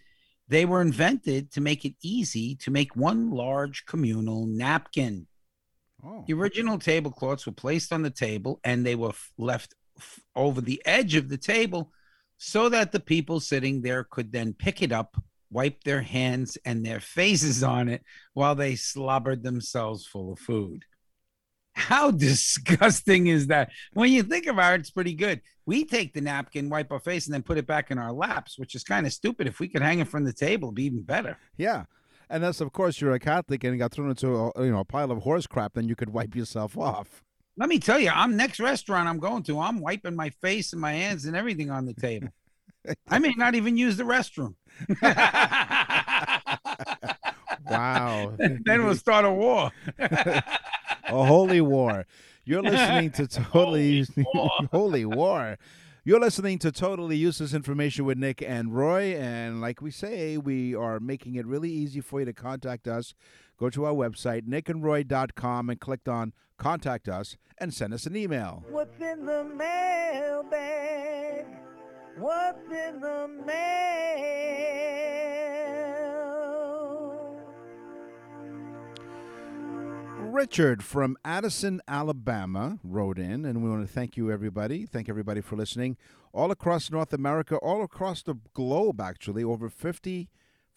They 0.48 0.64
were 0.64 0.83
invented 0.83 1.53
to 1.53 1.61
make 1.61 1.85
it 1.85 1.94
easy 2.03 2.57
to 2.57 2.72
make 2.72 2.96
one 2.96 3.31
large 3.31 3.87
communal 3.87 4.46
napkin. 4.46 5.29
Oh. 6.03 6.24
The 6.26 6.33
original 6.35 6.76
tablecloths 6.76 7.46
were 7.46 7.53
placed 7.53 7.92
on 7.92 8.03
the 8.03 8.11
table 8.11 8.59
and 8.64 8.85
they 8.85 8.96
were 8.96 9.11
f- 9.11 9.31
left 9.38 9.76
f- 9.96 10.18
over 10.35 10.61
the 10.61 10.83
edge 10.85 11.14
of 11.14 11.29
the 11.29 11.38
table 11.38 11.92
so 12.42 12.70
that 12.70 12.90
the 12.90 13.00
people 13.00 13.38
sitting 13.38 13.83
there 13.83 14.03
could 14.03 14.33
then 14.33 14.55
pick 14.55 14.81
it 14.81 14.92
up, 14.92 15.22
wipe 15.50 15.85
their 15.85 16.00
hands 16.00 16.57
and 16.64 16.85
their 16.85 16.98
faces 16.98 17.62
on 17.76 17.88
it 17.90 18.03
while 18.33 18.55
they 18.55 18.74
slobbered 18.74 19.42
themselves 19.42 20.07
full 20.07 20.33
of 20.33 20.38
food. 20.38 20.85
How 21.74 22.11
disgusting 22.29 23.26
is 23.26 23.48
that? 23.48 23.70
When 23.92 24.11
you 24.11 24.22
think 24.22 24.46
about 24.46 24.72
it, 24.74 24.81
it's 24.81 24.90
pretty 24.90 25.12
good. 25.12 25.42
We 25.66 25.85
take 25.85 26.14
the 26.14 26.22
napkin, 26.22 26.70
wipe 26.70 26.90
our 26.90 26.98
face, 26.98 27.26
and 27.26 27.35
then 27.35 27.42
put 27.42 27.59
it 27.59 27.66
back 27.66 27.90
in 27.90 27.98
our 27.98 28.11
laps, 28.11 28.59
which 28.59 28.74
is 28.74 28.85
kind 28.85 29.07
of 29.07 29.12
stupid. 29.12 29.46
If 29.46 29.61
we 29.61 29.68
could 29.68 29.83
hang 29.83 30.00
it 30.00 30.09
from 30.09 30.24
the 30.24 30.33
table, 30.33 30.68
it'd 30.68 30.76
be 30.76 30.87
even 30.87 31.03
better. 31.03 31.37
Yeah. 31.59 31.85
Unless, 32.31 32.62
of 32.62 32.72
course, 32.72 33.03
you're 33.03 33.12
a 33.12 33.20
Catholic 33.20 33.62
and 33.64 33.79
got 33.79 33.92
thrown 33.92 34.09
into 34.09 34.35
a, 34.57 34.64
you 34.64 34.70
know 34.70 34.81
a 34.81 34.85
pile 34.85 35.11
of 35.11 35.18
horse 35.18 35.46
crap, 35.46 35.74
then 35.74 35.88
you 35.88 35.94
could 35.94 36.11
wipe 36.11 36.35
yourself 36.35 36.79
off. 36.79 37.22
Let 37.61 37.68
me 37.68 37.79
tell 37.79 38.01
you, 38.01 38.11
I'm 38.11 38.37
next 38.37 38.59
restaurant 38.59 39.09
I'm 39.09 39.20
going 39.20 39.44
to. 39.44 39.61
I'm 39.61 39.81
wiping 39.81 40.16
my 40.16 40.31
face 40.31 40.73
and 40.73 40.81
my 40.81 40.92
hands 40.92 41.27
and 41.27 41.37
everything 41.37 41.70
on 41.70 41.87
the 41.87 41.94
table. 41.94 42.31
I 43.09 43.20
may 43.20 43.35
not 43.37 43.55
even 43.55 43.77
use 43.77 43.96
the 43.96 44.05
restroom. 44.05 44.55
Wow. 47.70 48.33
then 48.38 48.85
we'll 48.85 48.96
start 48.96 49.25
a 49.25 49.31
war. 49.31 49.70
a 49.99 50.42
holy 51.09 51.61
war. 51.61 52.05
You're 52.44 52.62
listening 52.62 53.11
to 53.12 53.29
totally 53.29 54.05
war. 54.16 54.51
holy 54.73 55.05
war. 55.05 55.57
You're 56.03 56.18
listening 56.18 56.59
to 56.61 56.73
totally 56.73 57.16
useless 57.16 57.55
information 57.55 58.07
with 58.07 58.18
Nick 58.18 58.42
and 58.42 58.75
Roy, 58.75 59.14
and 59.14 59.61
like 59.61 59.83
we 59.83 59.90
say, 59.90 60.38
we 60.38 60.75
are 60.75 60.99
making 60.99 61.35
it 61.35 61.46
really 61.46 61.70
easy 61.70 62.01
for 62.01 62.20
you 62.20 62.27
to 62.27 62.33
contact 62.33 62.88
us. 62.88 63.14
Go 63.61 63.68
to 63.68 63.85
our 63.85 63.92
website, 63.92 64.49
nickandroy.com, 64.49 65.68
and 65.68 65.79
click 65.79 66.09
on 66.09 66.33
Contact 66.57 67.11
Us 67.11 67.37
and 67.59 67.75
send 67.75 67.92
us 67.92 68.07
an 68.07 68.16
email. 68.16 68.64
What's 68.70 68.99
in 68.99 69.27
the 69.27 69.44
mailbag? 69.44 71.44
What's 72.16 72.73
in 72.73 73.01
the 73.01 73.29
mail? 73.46 73.57
Richard 80.20 80.83
from 80.83 81.18
Addison, 81.23 81.83
Alabama 81.87 82.79
wrote 82.83 83.18
in, 83.18 83.44
and 83.44 83.62
we 83.62 83.68
want 83.68 83.87
to 83.87 83.92
thank 83.92 84.16
you, 84.16 84.31
everybody. 84.31 84.87
Thank 84.87 85.11
everybody 85.11 85.42
for 85.42 85.57
listening. 85.57 85.99
All 86.33 86.51
across 86.51 86.90
North 86.90 87.12
America, 87.12 87.57
all 87.57 87.83
across 87.83 88.23
the 88.23 88.37
globe, 88.55 89.03
actually, 89.03 89.44
over 89.44 89.68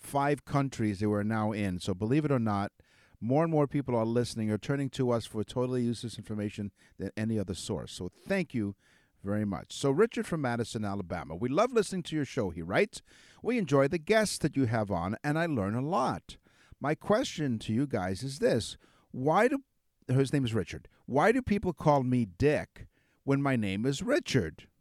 55 0.03 0.45
countries 0.45 0.99
they 0.99 1.05
were 1.05 1.23
now 1.23 1.51
in. 1.51 1.79
So, 1.79 1.93
believe 1.93 2.25
it 2.25 2.31
or 2.31 2.39
not, 2.39 2.71
more 3.21 3.43
and 3.43 3.51
more 3.51 3.67
people 3.67 3.95
are 3.95 4.05
listening 4.05 4.51
or 4.51 4.57
turning 4.57 4.89
to 4.91 5.11
us 5.11 5.25
for 5.25 5.43
totally 5.43 5.81
useless 5.81 6.17
information 6.17 6.71
than 6.99 7.11
any 7.15 7.39
other 7.39 7.53
source. 7.53 7.93
So, 7.93 8.09
thank 8.09 8.53
you 8.53 8.75
very 9.23 9.45
much. 9.45 9.67
So, 9.69 9.89
Richard 9.89 10.27
from 10.27 10.41
Madison, 10.41 10.83
Alabama, 10.83 11.35
we 11.35 11.49
love 11.49 11.71
listening 11.71 12.03
to 12.03 12.15
your 12.15 12.25
show, 12.25 12.49
he 12.49 12.61
writes. 12.61 13.01
We 13.41 13.57
enjoy 13.57 13.87
the 13.87 13.97
guests 13.97 14.37
that 14.39 14.55
you 14.57 14.65
have 14.65 14.91
on, 14.91 15.15
and 15.23 15.39
I 15.39 15.45
learn 15.45 15.75
a 15.75 15.81
lot. 15.81 16.37
My 16.79 16.95
question 16.95 17.59
to 17.59 17.73
you 17.73 17.87
guys 17.87 18.23
is 18.23 18.39
this 18.39 18.77
Why 19.11 19.47
do, 19.47 19.59
his 20.07 20.33
name 20.33 20.45
is 20.45 20.53
Richard, 20.53 20.89
why 21.05 21.31
do 21.31 21.41
people 21.41 21.73
call 21.73 22.03
me 22.03 22.25
Dick 22.25 22.87
when 23.23 23.41
my 23.41 23.55
name 23.55 23.85
is 23.85 24.03
Richard? 24.03 24.67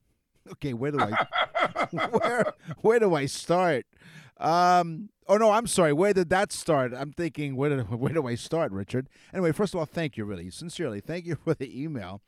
Okay, 0.51 0.73
where 0.73 0.91
do 0.91 0.99
I, 0.99 1.87
where, 2.11 2.53
where 2.81 2.99
do 2.99 3.15
I 3.15 3.27
start? 3.27 3.87
Um, 4.43 5.09
oh 5.29 5.37
no, 5.37 5.51
I'm 5.53 5.67
sorry. 5.67 5.93
Where 5.93 6.13
did 6.13 6.29
that 6.31 6.53
start? 6.53 6.93
I'm 6.95 7.13
thinking, 7.13 7.57
where 7.57 7.71
did, 7.71 7.91
where 7.91 8.13
do 8.13 8.27
I 8.27 8.35
start, 8.35 8.73
Richard? 8.73 9.09
Anyway, 9.33 9.53
first 9.53 9.73
of 9.75 9.81
all, 9.81 9.87
thank 9.87 10.17
you, 10.17 10.25
really, 10.25 10.51
sincerely, 10.51 11.01
thank 11.01 11.27
you 11.27 11.37
for 11.45 11.55
the 11.55 11.81
email. 11.83 12.21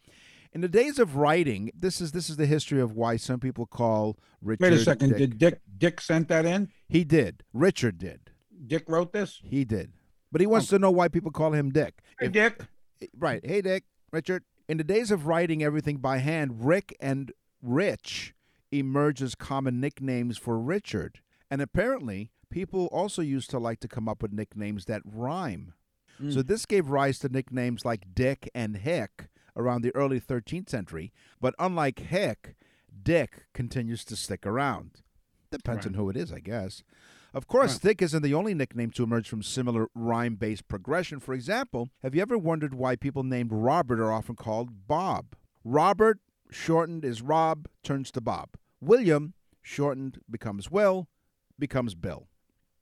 In 0.53 0.61
the 0.61 0.68
days 0.68 1.00
of 1.00 1.16
writing, 1.16 1.72
this 1.77 2.00
is 2.00 2.12
this 2.12 2.31
is 2.31 2.37
the 2.37 2.46
history 2.46 2.81
of 2.81 2.92
why 2.92 3.16
some 3.16 3.40
people 3.40 3.66
call 3.66 4.16
Richard. 4.40 4.62
Wait 4.62 4.72
a 4.72 4.79
second. 4.79 5.09
Dick. 5.11 5.18
Did 5.18 5.38
Dick 5.38 5.61
Dick 5.77 6.00
sent 6.00 6.29
that 6.29 6.46
in? 6.46 6.68
He 6.88 7.03
did. 7.03 7.42
Richard 7.53 7.98
did. 7.98 8.31
Dick 8.64 8.85
wrote 8.87 9.12
this? 9.12 9.40
He 9.42 9.64
did. 9.64 9.92
But 10.31 10.40
he 10.40 10.46
wants 10.46 10.68
to 10.68 10.79
know 10.79 10.92
why 10.92 11.09
people 11.09 11.33
call 11.33 11.53
him 11.53 11.70
Dick. 11.70 11.94
Hey 12.20 12.27
If- 12.27 12.33
Dick. 12.33 12.61
Right. 13.18 13.44
Hey, 13.44 13.61
Dick, 13.61 13.85
Richard. 14.12 14.44
In 14.68 14.79
the 14.79 14.85
days 14.85 15.11
of 15.11 15.27
writing 15.27 15.62
everything 15.62 15.98
by 15.98 16.18
hand, 16.18 16.64
Rick 16.64 16.96
and 17.00 17.33
Rich 17.61 18.33
emerged 18.70 19.22
as 19.22 19.35
common 19.35 19.81
nicknames 19.81 20.38
for 20.38 20.59
Richard. 20.59 21.20
And 21.50 21.62
apparently, 21.62 22.30
people 22.50 22.87
also 22.87 23.22
used 23.22 23.50
to 23.50 23.59
like 23.59 23.80
to 23.80 23.88
come 23.88 24.09
up 24.09 24.22
with 24.22 24.33
nicknames 24.33 24.87
that 24.87 25.02
rhyme. 25.04 25.74
So 26.18 26.40
hmm. 26.40 26.46
this 26.46 26.66
gave 26.66 26.88
rise 26.88 27.18
to 27.20 27.28
nicknames 27.28 27.85
like 27.85 28.14
Dick 28.14 28.48
and 28.54 28.76
Hick 28.76 29.28
around 29.57 29.83
the 29.83 29.94
early 29.94 30.20
13th 30.20 30.68
century. 30.68 31.12
But 31.40 31.54
unlike 31.59 31.98
Hick, 31.98 32.54
Dick 33.02 33.46
continues 33.52 34.04
to 34.07 34.16
stick 34.16 34.46
around. 34.46 35.02
Depends 35.50 35.87
on 35.87 35.94
who 35.94 36.11
it 36.11 36.16
is, 36.16 36.33
I 36.33 36.40
guess. 36.40 36.83
Of 37.33 37.48
course, 37.48 37.78
Dick 37.78 38.00
isn't 38.00 38.22
the 38.22 38.35
only 38.35 38.54
nickname 38.54 38.90
to 38.92 39.02
emerge 39.02 39.28
from 39.28 39.42
similar 39.42 39.88
rhyme 39.94 40.37
based 40.37 40.68
progression. 40.68 41.18
For 41.18 41.35
example, 41.35 41.90
have 42.02 42.14
you 42.14 42.22
ever 42.22 42.38
wondered 42.38 42.74
why 42.74 42.94
people 42.94 43.24
named 43.24 43.50
Robert 43.52 44.00
are 44.00 44.12
often 44.12 44.37
called 44.37 44.87
Bob? 44.87 45.35
Robert, 45.64 46.20
shortened, 46.50 47.04
is 47.04 47.22
Rob, 47.22 47.66
turns 47.83 48.12
to 48.12 48.20
Bob. 48.20 48.50
William, 48.80 49.35
shortened, 49.62 50.18
becomes 50.30 50.70
Will, 50.70 51.09
becomes 51.58 51.94
Bill. 51.94 52.28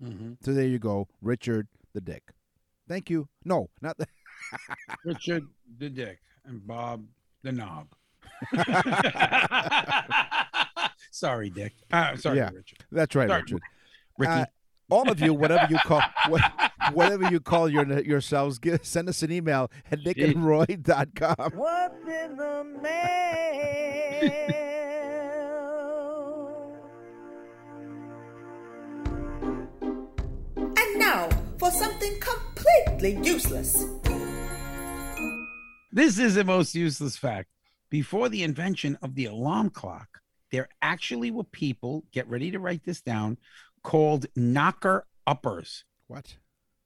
Mhm. 0.03 0.37
So 0.45 0.53
there 0.53 0.67
you 0.67 0.79
go, 0.79 1.09
Richard 1.21 1.69
the 1.95 2.01
Dick. 2.01 2.23
Thank 2.89 3.11
you. 3.11 3.29
No, 3.45 3.69
not 3.81 3.97
the. 3.99 4.07
Richard 5.05 5.45
the 5.79 5.89
Dick 5.91 6.19
and 6.45 6.67
Bob 6.67 7.05
the 7.43 7.53
Knob. 7.53 7.89
sorry, 11.11 11.51
Dick. 11.51 11.73
Uh, 11.93 12.17
sorry, 12.17 12.39
Yeah. 12.39 12.51
Richard. 12.53 12.79
That's 12.91 13.15
right, 13.15 13.29
Sorry, 13.29 13.43
Richard. 13.43 13.61
Ricky. 14.19 14.33
Uh, 14.33 14.45
all 14.91 15.09
of 15.11 15.21
you, 15.21 15.33
whatever 15.33 15.67
you 15.71 15.79
call, 15.79 16.03
what, 16.29 16.43
whatever 16.93 17.31
you 17.31 17.41
call 17.41 17.69
your, 17.69 17.87
yourselves, 18.03 18.59
give, 18.59 18.85
send 18.85 19.09
us 19.09 19.23
an 19.23 19.31
email 19.33 19.71
at 19.91 20.01
nickandroy.com. 20.01 21.53
What's 21.55 22.09
in 22.09 22.37
the 22.37 22.65
mail? 22.83 24.82
Now 31.03 31.29
for 31.59 31.71
something 31.71 32.15
completely 32.21 33.19
useless. 33.23 33.85
This 35.91 36.19
is 36.19 36.37
the 36.37 36.45
most 36.45 36.75
useless 36.75 37.17
fact. 37.17 37.49
Before 37.91 38.29
the 38.29 38.43
invention 38.43 38.97
of 39.03 39.15
the 39.15 39.27
alarm 39.27 39.71
clock, 39.71 40.21
there 40.51 40.69
actually 40.81 41.31
were 41.31 41.45
people, 41.45 42.05
get 42.13 42.29
ready 42.29 42.51
to 42.53 42.59
write 42.59 42.85
this 42.85 43.03
down, 43.03 43.37
called 43.83 44.27
knocker 44.37 45.07
uppers. 45.27 45.85
What? 46.07 46.37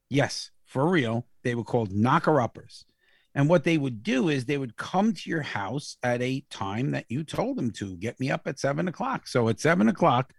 Yes, 0.09 0.51
for 0.65 0.89
real. 0.89 1.27
They 1.45 1.55
were 1.55 1.65
called 1.65 1.93
knocker 1.93 2.41
uppers. 2.41 2.87
And 3.35 3.51
what 3.51 3.65
they 3.65 3.77
would 3.77 4.03
do 4.03 4.31
is 4.31 4.45
they 4.45 4.57
would 4.57 4.77
come 4.77 5.13
to 5.13 5.31
your 5.31 5.43
house 5.43 5.99
at 6.03 6.23
a 6.23 6.43
time 6.49 6.93
that 6.93 7.05
you 7.11 7.23
told 7.23 7.59
them 7.59 7.71
to 7.73 7.97
get 7.97 8.19
me 8.19 8.31
up 8.31 8.47
at 8.47 8.59
seven 8.59 8.89
o'clock. 8.89 9.27
So 9.27 9.49
at 9.51 9.61
seven 9.61 9.89
o'clock, 9.89 10.33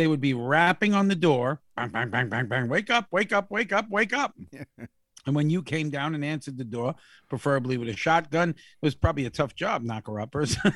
they 0.00 0.06
would 0.06 0.20
be 0.20 0.32
rapping 0.32 0.94
on 0.94 1.08
the 1.08 1.14
door, 1.14 1.60
bang, 1.76 1.90
bang, 1.90 2.08
bang, 2.08 2.30
bang, 2.30 2.46
bang, 2.46 2.68
wake 2.68 2.88
up, 2.88 3.06
wake 3.10 3.32
up, 3.32 3.50
wake 3.50 3.70
up, 3.70 3.90
wake 3.90 4.14
up. 4.14 4.34
and 5.26 5.36
when 5.36 5.50
you 5.50 5.62
came 5.62 5.90
down 5.90 6.14
and 6.14 6.24
answered 6.24 6.56
the 6.56 6.64
door, 6.64 6.94
preferably 7.28 7.76
with 7.76 7.90
a 7.90 7.96
shotgun, 7.96 8.48
it 8.48 8.56
was 8.80 8.94
probably 8.94 9.26
a 9.26 9.30
tough 9.30 9.54
job, 9.54 9.82
knocker 9.82 10.18
uppers. 10.18 10.56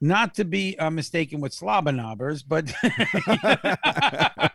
Not 0.00 0.34
to 0.34 0.44
be 0.44 0.76
uh, 0.80 0.90
mistaken 0.90 1.40
with 1.40 1.52
slobberknobbers, 1.52 2.42
but 2.48 2.72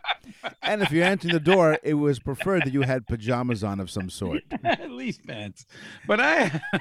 and 0.62 0.82
if 0.82 0.92
you 0.92 1.02
answered 1.04 1.30
the 1.30 1.40
door, 1.40 1.78
it 1.82 1.94
was 1.94 2.18
preferred 2.18 2.64
that 2.66 2.74
you 2.74 2.82
had 2.82 3.06
pajamas 3.06 3.64
on 3.64 3.80
of 3.80 3.88
some 3.88 4.10
sort. 4.10 4.42
at 4.62 4.90
least 4.90 5.26
pants. 5.26 5.64
But 6.06 6.20
I, 6.20 6.60
I 6.74 6.80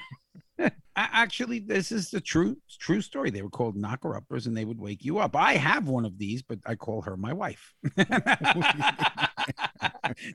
actually, 0.96 1.60
this 1.60 1.92
is 1.92 2.10
the 2.10 2.22
true 2.22 2.58
true 2.80 3.02
story. 3.02 3.30
They 3.30 3.42
were 3.42 3.50
called 3.50 3.76
knocker 3.76 4.16
uppers, 4.16 4.48
and 4.48 4.56
they 4.56 4.66
would 4.66 4.80
wake 4.80 5.04
you 5.04 5.20
up. 5.20 5.36
I 5.36 5.54
have 5.54 5.88
one 5.88 6.06
of 6.06 6.18
these, 6.18 6.42
but 6.42 6.60
I 6.66 6.76
call 6.76 7.02
her 7.04 7.18
my 7.18 7.34
wife. 7.34 7.74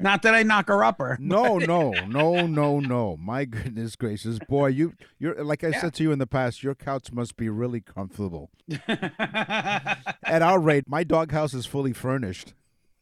Not 0.00 0.22
that 0.22 0.34
I 0.34 0.42
knock 0.42 0.68
her 0.68 0.84
upper. 0.84 1.16
No, 1.20 1.58
no, 1.58 1.92
no, 2.06 2.46
no, 2.46 2.80
no. 2.80 3.16
My 3.16 3.44
goodness 3.44 3.96
gracious, 3.96 4.38
boy, 4.48 4.68
you 4.68 4.94
you're 5.18 5.42
like 5.42 5.64
I 5.64 5.68
Yeah. 5.68 5.80
said 5.80 5.94
to 5.94 6.02
you 6.02 6.12
in 6.12 6.18
the 6.18 6.26
past, 6.26 6.62
your 6.62 6.74
couch 6.74 7.12
must 7.12 7.36
be 7.36 7.48
really 7.48 7.80
comfortable. 7.80 8.50
At 8.88 10.42
our 10.42 10.58
rate, 10.60 10.84
my 10.88 11.04
doghouse 11.04 11.54
is 11.54 11.66
fully 11.66 11.92
furnished. 11.92 12.54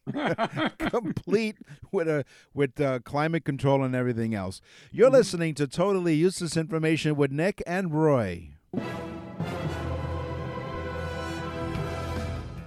complete 0.79 1.57
with 1.91 2.07
a 2.07 2.25
with 2.53 2.79
uh, 2.79 2.99
climate 2.99 3.45
control 3.45 3.83
and 3.83 3.95
everything 3.95 4.33
else. 4.33 4.61
You're 4.91 5.09
listening 5.09 5.53
to 5.55 5.67
totally 5.67 6.15
useless 6.15 6.57
information 6.57 7.15
with 7.15 7.31
Nick 7.31 7.61
and 7.67 7.93
Roy. 7.93 8.49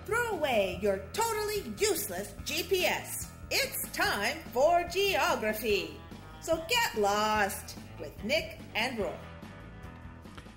Throw 0.07 0.31
away 0.31 0.79
your 0.83 1.01
totally 1.13 1.63
useless 1.79 2.35
GPS. 2.45 3.27
It's 3.51 3.89
time 3.91 4.39
for 4.53 4.85
geography. 4.91 5.97
So 6.41 6.57
get 6.69 7.01
lost 7.01 7.79
with 8.01 8.13
Nick 8.25 8.59
and 8.75 8.99
Roy. 8.99 9.15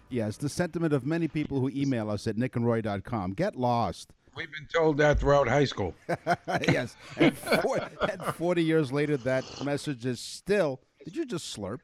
Yes, 0.10 0.38
the 0.38 0.50
sentiment 0.50 0.94
of 0.94 1.06
many 1.06 1.28
people 1.28 1.60
who 1.60 1.70
email 1.70 2.10
us 2.10 2.28
at 2.28 2.38
nickandroy.com. 2.38 3.34
Get 3.34 3.56
lost. 3.56 4.14
We've 4.36 4.52
been 4.52 4.68
told 4.74 4.98
that 4.98 5.20
throughout 5.20 5.48
high 5.48 5.66
school. 5.66 5.96
yes. 6.68 6.96
And, 7.18 7.38
four, 7.38 7.80
and 8.02 8.22
40 8.36 8.64
years 8.64 8.92
later, 8.92 9.18
that 9.18 9.46
message 9.64 10.06
is 10.06 10.20
still. 10.20 10.82
Did 11.04 11.16
you 11.16 11.26
just 11.26 11.56
slurp? 11.56 11.80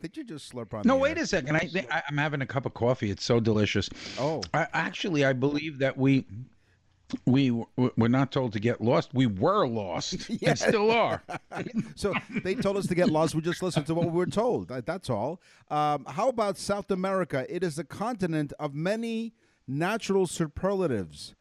Did 0.00 0.16
you 0.16 0.24
just 0.24 0.52
slurp 0.52 0.74
on 0.74 0.82
No, 0.84 0.96
wait 0.96 1.16
air? 1.16 1.24
a 1.24 1.26
second. 1.26 1.56
I, 1.56 1.68
I, 1.90 2.02
I'm 2.08 2.18
having 2.18 2.42
a 2.42 2.46
cup 2.46 2.66
of 2.66 2.74
coffee. 2.74 3.10
It's 3.10 3.24
so 3.24 3.40
delicious. 3.40 3.88
Oh. 4.18 4.42
I, 4.52 4.66
actually, 4.72 5.24
I 5.24 5.32
believe 5.32 5.78
that 5.78 5.96
we 5.96 6.26
we 7.24 7.50
were 7.76 8.08
not 8.08 8.32
told 8.32 8.52
to 8.52 8.60
get 8.60 8.80
lost. 8.80 9.14
We 9.14 9.26
were 9.26 9.66
lost 9.66 10.28
and 10.42 10.58
still 10.58 10.90
are. 10.90 11.22
So 11.94 12.12
they 12.42 12.56
told 12.56 12.76
us 12.76 12.88
to 12.88 12.94
get 12.96 13.10
lost. 13.10 13.34
We 13.34 13.42
just 13.42 13.62
listened 13.62 13.86
to 13.86 13.94
what 13.94 14.06
we 14.06 14.10
were 14.10 14.26
told. 14.26 14.68
That's 14.68 15.08
all. 15.08 15.40
Um, 15.70 16.04
how 16.08 16.28
about 16.28 16.58
South 16.58 16.90
America? 16.90 17.46
It 17.48 17.62
is 17.62 17.78
a 17.78 17.84
continent 17.84 18.52
of 18.58 18.74
many 18.74 19.34
natural 19.68 20.26
superlatives. 20.26 21.34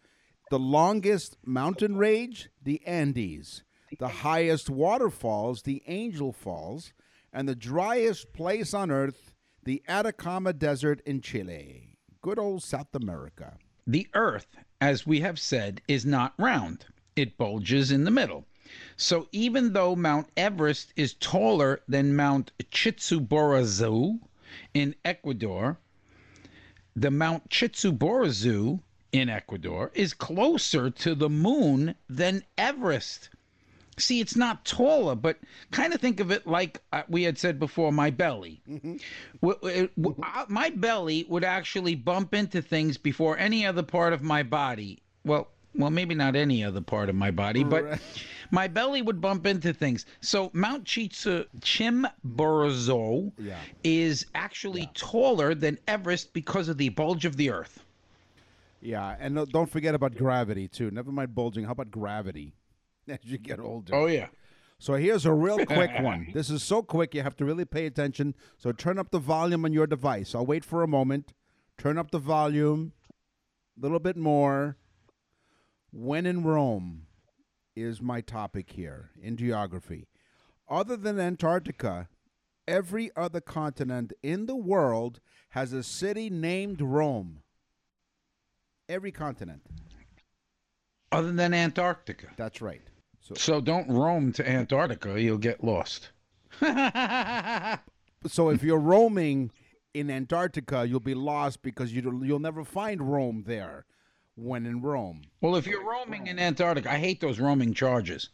The 0.51 0.60
longest 0.60 1.38
mountain 1.43 1.97
range, 1.97 2.49
the 2.63 2.86
Andes. 2.86 3.63
The 3.97 4.08
highest 4.08 4.69
waterfalls, 4.69 5.63
the 5.63 5.81
Angel 5.88 6.31
Falls. 6.31 6.93
And 7.34 7.49
the 7.49 7.55
driest 7.55 8.31
place 8.31 8.73
on 8.73 8.91
earth, 8.91 9.34
the 9.63 9.81
Atacama 9.88 10.53
Desert 10.53 11.01
in 11.05 11.21
Chile. 11.21 11.97
Good 12.21 12.38
old 12.38 12.63
South 12.63 12.93
America. 12.93 13.58
The 13.88 14.08
Earth, 14.13 14.47
as 14.79 15.05
we 15.05 15.21
have 15.21 15.39
said, 15.39 15.81
is 15.88 16.05
not 16.05 16.34
round. 16.38 16.86
It 17.15 17.38
bulges 17.38 17.91
in 17.91 18.03
the 18.03 18.12
middle. 18.12 18.45
So 18.97 19.27
even 19.31 19.73
though 19.73 19.95
Mount 19.95 20.29
Everest 20.38 20.93
is 20.95 21.13
taller 21.15 21.81
than 21.88 22.15
Mount 22.15 22.51
Chitsuborazu 22.71 24.19
in 24.73 24.95
Ecuador, 25.03 25.79
the 26.95 27.12
Mount 27.12 27.49
Chitsuborazu 27.49 28.81
in 29.15 29.30
Ecuador 29.30 29.91
is 29.93 30.13
closer 30.13 30.89
to 30.89 31.15
the 31.15 31.30
moon 31.30 31.95
than 32.10 32.43
Everest. 32.58 33.30
See, 33.97 34.19
it's 34.19 34.36
not 34.36 34.65
taller, 34.65 35.15
but 35.15 35.39
kind 35.71 35.93
of 35.93 36.01
think 36.01 36.19
of 36.19 36.30
it 36.30 36.45
like 36.45 36.82
uh, 36.91 37.04
we 37.08 37.23
had 37.23 37.38
said 37.38 37.60
before 37.60 37.93
my 37.93 38.10
belly. 38.10 38.62
W- 38.67 39.88
w- 39.97 40.15
uh, 40.21 40.45
my 40.49 40.69
belly 40.69 41.25
would 41.30 41.45
actually 41.45 41.95
bump 41.95 42.34
into 42.34 42.62
things 42.62 42.97
before 42.97 43.38
any 43.38 43.65
other 43.65 43.84
part 43.84 44.12
of 44.12 44.21
my 44.21 44.43
body. 44.43 45.01
Well, 45.23 45.47
well, 45.73 45.91
maybe 45.91 46.13
not 46.13 46.36
any 46.36 46.62
other 46.63 46.82
part 46.82 47.08
of 47.08 47.15
my 47.15 47.32
body, 47.32 47.63
but 47.63 47.99
my 48.51 48.67
belly 48.67 49.01
would 49.01 49.21
bump 49.21 49.45
into 49.45 49.73
things. 49.73 50.06
So 50.19 50.49
Mount 50.54 50.84
Chitsu 50.84 51.45
Chimborazo 51.62 53.32
Yeah. 53.38 53.60
is 53.86 54.25
actually 54.36 54.89
taller 54.93 55.56
than 55.56 55.78
Everest 55.88 56.34
because 56.34 56.67
of 56.67 56.78
the 56.78 56.89
bulge 56.89 57.23
of 57.23 57.38
the 57.38 57.49
Earth. 57.49 57.84
Yeah, 58.85 59.15
and 59.19 59.35
no, 59.35 59.45
don't 59.45 59.69
forget 59.69 59.95
about 59.95 60.15
gravity, 60.15 60.67
too. 60.67 60.91
Never 60.91 61.11
mind 61.11 61.33
bulging. 61.33 61.65
How 61.65 61.71
about 61.71 61.91
gravity 61.91 62.53
as 63.07 63.19
you 63.23 63.37
get 63.37 63.59
older? 63.59 63.95
Oh 63.95 64.05
yeah. 64.05 64.27
So 64.77 64.93
here's 64.95 65.25
a 65.25 65.33
real 65.33 65.65
quick 65.65 65.91
one. 65.99 66.27
This 66.33 66.49
is 66.49 66.61
so 66.61 66.83
quick 66.83 67.15
you 67.15 67.23
have 67.23 67.35
to 67.37 67.45
really 67.45 67.65
pay 67.65 67.85
attention. 67.85 68.35
So 68.57 68.71
turn 68.71 68.99
up 68.99 69.09
the 69.09 69.19
volume 69.19 69.65
on 69.65 69.73
your 69.73 69.87
device. 69.87 70.35
I'll 70.35 70.45
wait 70.45 70.65
for 70.65 70.83
a 70.83 70.87
moment. 70.87 71.33
Turn 71.77 71.97
up 71.97 72.11
the 72.11 72.19
volume 72.19 72.93
a 73.77 73.81
little 73.81 73.99
bit 73.99 74.17
more. 74.17 74.77
When 75.91 76.25
in 76.25 76.43
Rome 76.43 77.07
is 77.75 78.01
my 78.01 78.21
topic 78.21 78.71
here 78.71 79.11
in 79.21 79.37
geography. 79.37 80.07
Other 80.69 80.97
than 80.97 81.19
Antarctica, 81.19 82.09
every 82.67 83.11
other 83.15 83.41
continent 83.41 84.13
in 84.21 84.45
the 84.45 84.55
world 84.55 85.19
has 85.49 85.73
a 85.73 85.83
city 85.83 86.29
named 86.29 86.81
Rome. 86.81 87.41
Every 88.87 89.11
continent. 89.11 89.61
Other 91.11 91.31
than 91.31 91.53
Antarctica. 91.53 92.27
That's 92.37 92.61
right. 92.61 92.81
So 93.21 93.33
So 93.35 93.61
don't 93.61 93.89
roam 93.89 94.31
to 94.33 94.47
Antarctica, 94.47 95.19
you'll 95.19 95.37
get 95.37 95.63
lost. 95.63 96.11
so 98.27 98.49
if 98.49 98.63
you're 98.63 98.79
roaming 98.79 99.51
in 99.93 100.11
Antarctica, 100.11 100.85
you'll 100.87 100.99
be 100.99 101.15
lost 101.15 101.61
because 101.61 101.91
you 101.93 102.21
you'll 102.23 102.39
never 102.39 102.63
find 102.63 103.01
Rome 103.01 103.43
there. 103.47 103.85
When 104.37 104.65
in 104.65 104.81
Rome, 104.81 105.21
Well, 105.39 105.55
if 105.55 105.65
you're 105.65 105.85
roaming 105.85 106.27
in 106.27 106.37
Antarctica, 106.39 106.91
I 106.91 106.97
hate 106.97 107.21
those 107.21 107.39
roaming 107.39 107.73
charges. 107.73 108.29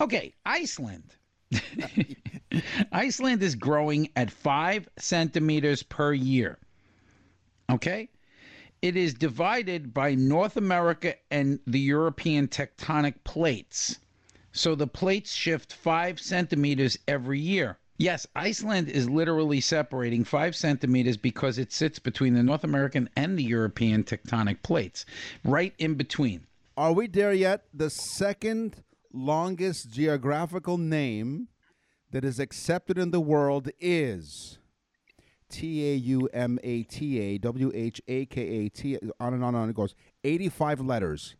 Okay, 0.00 0.34
Iceland. 0.44 1.14
Iceland 2.92 3.40
is 3.40 3.54
growing 3.54 4.10
at 4.16 4.28
five 4.32 4.88
centimeters 4.98 5.84
per 5.84 6.12
year. 6.12 6.58
Okay? 7.70 8.08
It 8.82 8.96
is 8.96 9.12
divided 9.12 9.92
by 9.92 10.14
North 10.14 10.56
America 10.56 11.14
and 11.30 11.60
the 11.66 11.80
European 11.80 12.48
tectonic 12.48 13.14
plates. 13.24 13.98
So 14.52 14.74
the 14.74 14.86
plates 14.86 15.34
shift 15.34 15.74
five 15.74 16.18
centimeters 16.18 16.98
every 17.06 17.38
year. 17.38 17.78
Yes, 17.98 18.26
Iceland 18.34 18.88
is 18.88 19.10
literally 19.10 19.60
separating 19.60 20.24
five 20.24 20.56
centimeters 20.56 21.18
because 21.18 21.58
it 21.58 21.70
sits 21.70 21.98
between 21.98 22.32
the 22.32 22.42
North 22.42 22.64
American 22.64 23.10
and 23.14 23.38
the 23.38 23.44
European 23.44 24.02
tectonic 24.02 24.62
plates, 24.62 25.04
right 25.44 25.74
in 25.78 25.94
between. 25.96 26.46
are 26.78 26.94
we 26.94 27.06
there 27.06 27.34
yet? 27.34 27.64
The 27.74 27.90
second 27.90 28.82
longest 29.12 29.90
geographical 29.90 30.78
name 30.78 31.48
that 32.10 32.24
is 32.24 32.40
accepted 32.40 32.96
in 32.96 33.10
the 33.10 33.20
world 33.20 33.68
is 33.78 34.58
T 35.50 35.92
A 35.92 35.94
U 35.96 36.28
M 36.32 36.58
A 36.62 36.84
T 36.84 37.18
A 37.20 37.38
W 37.38 37.70
H 37.74 38.00
A 38.08 38.26
K 38.26 38.40
A 38.42 38.68
T. 38.68 38.98
On 39.18 39.34
and 39.34 39.44
on 39.44 39.54
and 39.54 39.62
on 39.64 39.70
it 39.70 39.74
goes. 39.74 39.94
Eighty-five 40.24 40.80
letters. 40.80 41.36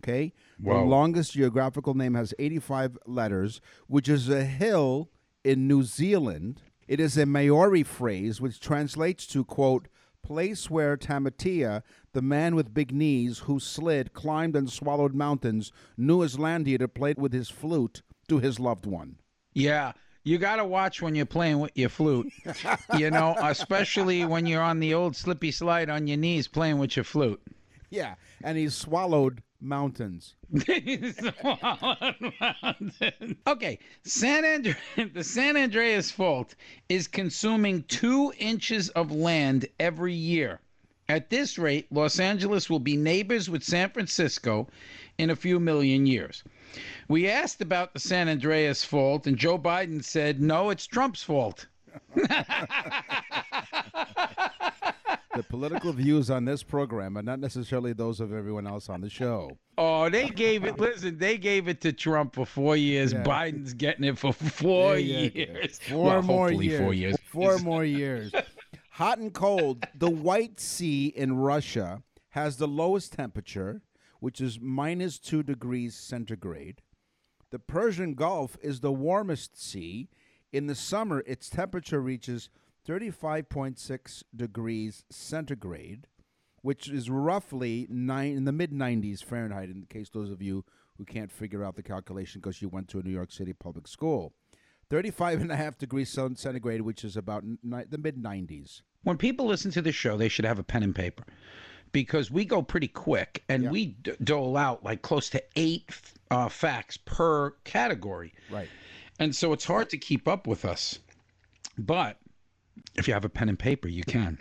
Okay. 0.00 0.32
The 0.58 0.74
longest 0.74 1.32
geographical 1.32 1.94
name 1.94 2.14
has 2.14 2.34
85 2.38 2.98
letters, 3.06 3.60
which 3.86 4.08
is 4.08 4.28
a 4.28 4.44
hill 4.44 5.10
in 5.44 5.66
New 5.66 5.82
Zealand. 5.82 6.60
It 6.86 7.00
is 7.00 7.16
a 7.16 7.26
Maori 7.26 7.82
phrase 7.82 8.40
which 8.40 8.60
translates 8.60 9.26
to, 9.28 9.44
quote, 9.44 9.88
place 10.22 10.68
where 10.68 10.96
Tamatea, 10.96 11.82
the 12.12 12.22
man 12.22 12.54
with 12.54 12.74
big 12.74 12.92
knees 12.92 13.40
who 13.40 13.58
slid, 13.58 14.12
climbed, 14.12 14.56
and 14.56 14.70
swallowed 14.70 15.14
mountains, 15.14 15.72
knew 15.96 16.20
his 16.20 16.36
landia 16.36 16.78
to 16.78 16.88
play 16.88 17.14
with 17.16 17.32
his 17.32 17.48
flute 17.48 18.02
to 18.28 18.38
his 18.38 18.58
loved 18.58 18.86
one. 18.86 19.16
Yeah, 19.54 19.92
you 20.26 20.38
got 20.38 20.56
to 20.56 20.64
watch 20.64 21.00
when 21.00 21.14
you're 21.14 21.24
playing 21.24 21.60
with 21.60 21.70
your 21.76 21.88
flute. 21.88 22.32
you 22.98 23.12
know, 23.12 23.36
especially 23.40 24.24
when 24.24 24.44
you're 24.44 24.60
on 24.60 24.80
the 24.80 24.92
old 24.92 25.14
slippy 25.14 25.52
slide 25.52 25.88
on 25.88 26.08
your 26.08 26.16
knees 26.16 26.48
playing 26.48 26.78
with 26.78 26.96
your 26.96 27.04
flute. 27.04 27.40
Yeah, 27.90 28.16
and 28.42 28.58
he 28.58 28.68
swallowed 28.70 29.40
mountains. 29.60 30.34
okay, 33.46 33.78
San 34.02 34.44
Andre- 34.44 34.74
the 35.14 35.22
San 35.22 35.56
Andreas 35.56 36.10
Fault 36.10 36.56
is 36.88 37.06
consuming 37.06 37.84
two 37.84 38.32
inches 38.38 38.88
of 38.90 39.12
land 39.12 39.66
every 39.78 40.12
year. 40.14 40.58
At 41.08 41.30
this 41.30 41.56
rate, 41.56 41.86
Los 41.92 42.18
Angeles 42.18 42.68
will 42.68 42.80
be 42.80 42.96
neighbors 42.96 43.48
with 43.48 43.62
San 43.62 43.90
Francisco 43.90 44.66
in 45.18 45.30
a 45.30 45.36
few 45.36 45.58
million 45.60 46.06
years. 46.06 46.44
We 47.08 47.28
asked 47.28 47.60
about 47.62 47.94
the 47.94 48.00
San 48.00 48.28
Andreas 48.28 48.84
Fault, 48.84 49.26
and 49.26 49.36
Joe 49.36 49.58
Biden 49.58 50.02
said, 50.04 50.40
no, 50.40 50.70
it's 50.70 50.86
Trump's 50.86 51.22
fault. 51.22 51.66
The 55.36 55.42
political 55.42 55.92
views 55.92 56.30
on 56.30 56.46
this 56.46 56.62
program 56.62 57.18
are 57.18 57.22
not 57.22 57.40
necessarily 57.40 57.92
those 57.92 58.20
of 58.20 58.32
everyone 58.32 58.66
else 58.66 58.88
on 58.88 59.02
the 59.02 59.10
show. 59.10 59.58
Oh, 59.76 60.08
they 60.08 60.30
gave 60.30 60.64
it. 60.64 60.78
Listen, 60.78 61.18
they 61.18 61.36
gave 61.36 61.68
it 61.68 61.82
to 61.82 61.92
Trump 61.92 62.34
for 62.34 62.46
four 62.46 62.74
years. 62.74 63.12
Yeah. 63.12 63.22
Biden's 63.22 63.74
getting 63.74 64.04
it 64.04 64.16
for 64.16 64.32
four 64.32 64.96
Yeah, 64.96 65.28
yeah, 65.34 65.46
years. 65.52 65.78
Four 65.78 66.04
Well, 66.06 66.22
more 66.22 66.50
years. 66.50 66.80
Four 66.80 66.94
years. 66.94 67.16
Four 67.26 67.58
more 67.58 67.84
years. 67.84 68.32
Hot 68.92 69.18
and 69.18 69.30
cold. 69.34 69.84
The 69.94 70.08
White 70.08 70.58
Sea 70.58 71.08
in 71.14 71.36
Russia 71.36 72.02
has 72.30 72.56
the 72.56 72.66
lowest 72.68 73.12
temperature, 73.12 73.82
which 74.26 74.40
is 74.40 74.58
minus 74.60 75.20
two 75.20 75.40
degrees 75.40 75.94
centigrade. 75.94 76.82
The 77.52 77.60
Persian 77.60 78.14
Gulf 78.14 78.58
is 78.60 78.80
the 78.80 78.90
warmest 78.90 79.56
sea. 79.56 80.08
In 80.52 80.66
the 80.66 80.74
summer, 80.74 81.22
its 81.28 81.48
temperature 81.48 82.00
reaches 82.00 82.48
35.6 82.88 84.24
degrees 84.34 85.04
centigrade, 85.08 86.08
which 86.62 86.88
is 86.88 87.08
roughly 87.08 87.86
nine 87.88 88.36
in 88.36 88.46
the 88.46 88.50
mid 88.50 88.72
90s 88.72 89.22
Fahrenheit. 89.22 89.70
In 89.70 89.78
the 89.78 89.86
case 89.86 90.10
those 90.10 90.32
of 90.32 90.42
you 90.42 90.64
who 90.98 91.04
can't 91.04 91.30
figure 91.30 91.62
out 91.62 91.76
the 91.76 91.84
calculation 91.84 92.40
because 92.40 92.60
you 92.60 92.68
went 92.68 92.88
to 92.88 92.98
a 92.98 93.04
New 93.04 93.12
York 93.12 93.30
City 93.30 93.52
public 93.52 93.86
school, 93.86 94.32
35 94.90 95.42
and 95.42 95.52
a 95.52 95.56
half 95.56 95.78
degrees 95.78 96.10
centigrade, 96.34 96.80
which 96.80 97.04
is 97.04 97.16
about 97.16 97.44
ni- 97.62 97.84
the 97.88 97.96
mid 97.96 98.16
90s. 98.16 98.82
When 99.04 99.18
people 99.18 99.46
listen 99.46 99.70
to 99.70 99.82
the 99.82 99.92
show, 99.92 100.16
they 100.16 100.28
should 100.28 100.44
have 100.44 100.58
a 100.58 100.64
pen 100.64 100.82
and 100.82 100.96
paper 100.96 101.22
because 101.92 102.30
we 102.30 102.44
go 102.44 102.62
pretty 102.62 102.88
quick 102.88 103.42
and 103.48 103.64
Yeah. 103.64 103.70
we 103.70 103.86
d- 103.86 104.12
dole 104.22 104.56
out 104.56 104.84
like 104.84 105.02
close 105.02 105.28
to 105.30 105.42
eight 105.56 105.90
uh, 106.30 106.48
facts 106.48 106.96
per 106.96 107.50
category. 107.64 108.32
Right. 108.50 108.68
And 109.18 109.34
so 109.34 109.52
it's 109.52 109.64
hard 109.64 109.90
to 109.90 109.98
keep 109.98 110.28
up 110.28 110.46
with 110.46 110.64
us. 110.64 110.98
But 111.78 112.18
if 112.96 113.08
you 113.08 113.14
have 113.14 113.24
a 113.24 113.28
pen 113.28 113.48
and 113.48 113.58
paper, 113.58 113.88
you 113.88 114.02
can. 114.04 114.38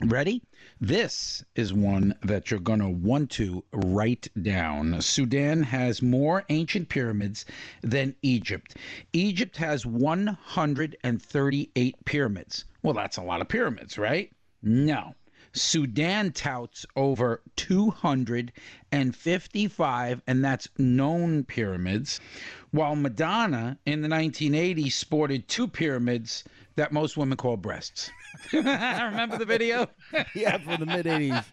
Ready? 0.00 0.42
This 0.80 1.44
is 1.54 1.72
one 1.72 2.14
that 2.22 2.50
you're 2.50 2.58
going 2.58 2.80
to 2.80 2.88
want 2.88 3.30
to 3.32 3.62
write 3.72 4.26
down. 4.42 5.00
Sudan 5.00 5.62
has 5.62 6.02
more 6.02 6.44
ancient 6.48 6.88
pyramids 6.88 7.44
than 7.82 8.16
Egypt. 8.22 8.76
Egypt 9.12 9.56
has 9.58 9.86
138 9.86 12.04
pyramids. 12.04 12.64
Well, 12.82 12.94
that's 12.94 13.16
a 13.16 13.22
lot 13.22 13.40
of 13.40 13.48
pyramids, 13.48 13.96
right? 13.98 14.32
No. 14.62 15.14
Sudan 15.54 16.32
touts 16.32 16.84
over 16.96 17.42
255, 17.56 20.22
and 20.26 20.44
that's 20.44 20.68
known 20.78 21.44
pyramids, 21.44 22.20
while 22.70 22.96
Madonna 22.96 23.78
in 23.84 24.00
the 24.02 24.08
1980s 24.08 24.92
sported 24.92 25.46
two 25.48 25.68
pyramids 25.68 26.44
that 26.76 26.92
most 26.92 27.16
women 27.16 27.36
call 27.36 27.56
breasts. 27.56 28.12
Remember 28.52 29.38
the 29.38 29.44
video? 29.44 29.88
Yeah, 30.34 30.58
from 30.58 30.80
the 30.80 30.86
mid 30.86 31.06
'80s. 31.06 31.44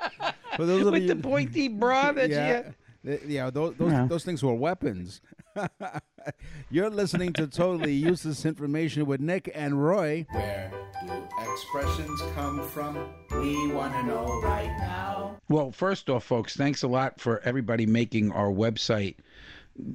For 0.55 0.65
those 0.65 0.85
of 0.85 0.93
With 0.93 1.07
the 1.07 1.15
pointy 1.15 1.69
bra 1.69 2.11
that 2.13 2.29
she 2.29 2.35
yeah, 2.35 2.71
had. 3.05 3.19
yeah, 3.27 3.49
those 3.49 3.75
those, 3.75 3.91
Yeah. 3.91 4.07
those 4.07 4.23
things 4.23 4.43
were 4.43 4.53
weapons. 4.53 5.21
You're 6.69 6.89
listening 6.89 7.33
to 7.33 7.47
totally 7.47 7.93
useless 7.93 8.45
information 8.45 9.05
with 9.05 9.19
Nick 9.19 9.49
and 9.53 9.83
Roy. 9.83 10.25
Where 10.31 10.71
do 11.05 11.11
expressions 11.51 12.21
come 12.35 12.61
from? 12.69 12.97
We 13.31 13.71
want 13.71 13.93
to 13.93 14.03
know 14.03 14.41
right 14.43 14.73
now. 14.77 15.37
Well, 15.49 15.71
first 15.71 16.09
off, 16.09 16.23
folks, 16.23 16.55
thanks 16.55 16.83
a 16.83 16.87
lot 16.87 17.19
for 17.19 17.39
everybody 17.43 17.85
making 17.85 18.31
our 18.31 18.49
website 18.51 19.15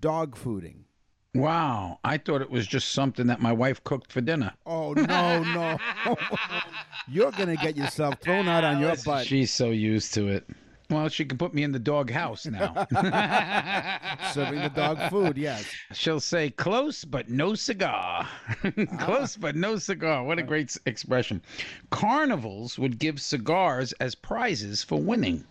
Dog 0.00 0.36
fooding. 0.36 0.86
Wow, 1.32 2.00
I 2.02 2.18
thought 2.18 2.42
it 2.42 2.50
was 2.50 2.66
just 2.66 2.90
something 2.90 3.28
that 3.28 3.40
my 3.40 3.52
wife 3.52 3.84
cooked 3.84 4.10
for 4.10 4.20
dinner. 4.20 4.52
Oh, 4.66 4.94
no, 4.94 5.44
no. 5.44 5.78
You're 7.06 7.30
going 7.30 7.56
to 7.56 7.62
get 7.62 7.76
yourself 7.76 8.16
thrown 8.20 8.48
out 8.48 8.64
on 8.64 8.80
your 8.80 8.96
butt. 9.04 9.28
She's 9.28 9.52
so 9.52 9.70
used 9.70 10.12
to 10.14 10.26
it. 10.26 10.44
Well, 10.90 11.10
she 11.10 11.26
can 11.26 11.36
put 11.36 11.52
me 11.52 11.64
in 11.64 11.72
the 11.72 11.78
dog 11.78 12.10
house 12.10 12.46
now. 12.46 12.86
Serving 14.32 14.62
the 14.62 14.72
dog 14.74 15.10
food, 15.10 15.36
yes. 15.36 15.66
She'll 15.92 16.18
say, 16.18 16.48
close 16.48 17.04
but 17.04 17.28
no 17.28 17.54
cigar. 17.54 18.26
Ah. 18.64 18.96
close 18.98 19.36
but 19.36 19.54
no 19.54 19.76
cigar. 19.76 20.24
What 20.24 20.38
a 20.38 20.42
great 20.42 20.76
expression. 20.86 21.42
Carnivals 21.90 22.78
would 22.78 22.98
give 22.98 23.20
cigars 23.20 23.92
as 23.94 24.14
prizes 24.14 24.82
for 24.82 24.98
winning. 24.98 25.44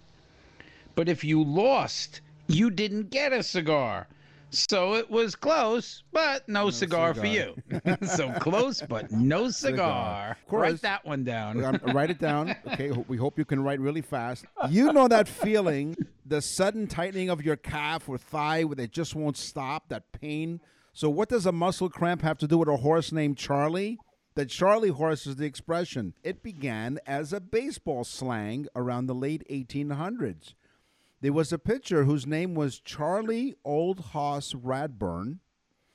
But 0.96 1.08
if 1.08 1.24
you 1.24 1.44
lost, 1.44 2.22
you 2.48 2.72
didn't 2.72 3.12
get 3.12 3.32
a 3.32 3.44
cigar. 3.44 4.08
So 4.50 4.96
it 4.96 5.10
was 5.10 5.36
close, 5.36 6.04
but 6.12 6.48
no, 6.48 6.70
cigar, 6.70 7.14
for 7.14 7.26
you. 7.26 7.56
so 8.08 8.32
close, 8.34 8.82
but 8.82 9.12
no 9.12 9.50
cigar. 9.50 10.32
Of 10.32 10.48
course. 10.48 10.72
Write 10.72 10.82
that 10.82 11.06
one 11.06 11.24
down. 11.24 11.60
Write 11.60 12.10
it 12.10 12.20
down. 12.20 12.56
Okay, 12.68 12.92
we 13.08 13.18
hope 13.18 13.40
you 13.40 13.46
can 13.46 13.64
write 13.64 13.80
really 13.80 14.02
fast. 14.02 14.46
You 14.70 14.94
know 14.94 15.08
that 15.08 15.28
feeling, 15.28 15.96
the 16.26 16.42
sudden 16.42 16.86
tightening 16.86 17.30
of 17.30 17.44
your 17.44 17.56
calf 17.56 18.08
or 18.08 18.18
thigh 18.18 18.64
where 18.64 18.76
they 18.76 18.88
just 18.88 19.16
won't 19.16 19.38
stop, 19.38 19.90
that 19.90 20.12
pain. 20.12 20.60
So, 20.94 21.10
what 21.10 21.30
does 21.30 21.46
a 21.46 21.52
muscle 21.52 21.90
cramp 21.90 22.22
have 22.22 22.38
to 22.40 22.48
do 22.48 22.58
with 22.58 22.68
a 22.68 22.78
horse 22.78 23.12
named 23.12 23.38
Charlie? 23.38 23.98
The 24.36 24.46
Charlie 24.46 24.90
horse 24.90 25.26
is 25.26 25.38
the 25.38 25.46
expression. 25.46 26.14
It 26.24 26.44
began 26.44 27.00
as 27.08 27.34
a 27.34 27.40
baseball 27.40 28.04
slang 28.04 28.68
around 28.76 29.08
the 29.08 29.16
late 29.16 29.44
1800s. 29.50 30.54
There 31.20 31.34
was 31.34 31.52
a 31.52 31.58
pitcher 31.58 32.04
whose 32.04 32.28
name 32.28 32.54
was 32.54 32.80
Charlie 32.80 33.56
Old 33.66 34.00
Hoss 34.12 34.54
Radbourn 34.54 35.40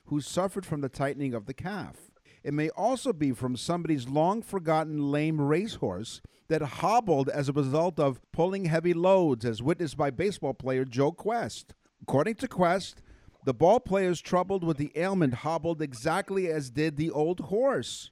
who 0.06 0.20
suffered 0.20 0.66
from 0.66 0.80
the 0.80 0.88
tightening 0.88 1.32
of 1.32 1.46
the 1.46 1.54
calf. 1.54 2.10
It 2.42 2.52
may 2.52 2.70
also 2.70 3.12
be 3.12 3.32
from 3.32 3.56
somebody's 3.56 4.08
long 4.08 4.42
forgotten 4.42 5.12
lame 5.12 5.40
racehorse 5.40 6.22
that 6.48 6.60
hobbled 6.60 7.28
as 7.28 7.48
a 7.48 7.52
result 7.52 8.00
of 8.00 8.20
pulling 8.32 8.64
heavy 8.64 8.92
loads, 8.92 9.44
as 9.44 9.62
witnessed 9.62 9.96
by 9.96 10.10
baseball 10.10 10.54
player 10.54 10.84
Joe 10.84 11.12
Quest. 11.12 11.72
According 12.02 12.34
to 12.36 12.48
Quest, 12.48 13.00
the 13.44 13.54
ball 13.54 13.78
players 13.78 14.20
troubled 14.20 14.64
with 14.64 14.76
the 14.76 14.92
ailment 14.96 15.34
hobbled 15.34 15.80
exactly 15.80 16.48
as 16.48 16.70
did 16.70 16.96
the 16.96 17.10
old 17.10 17.40
horse. 17.40 18.10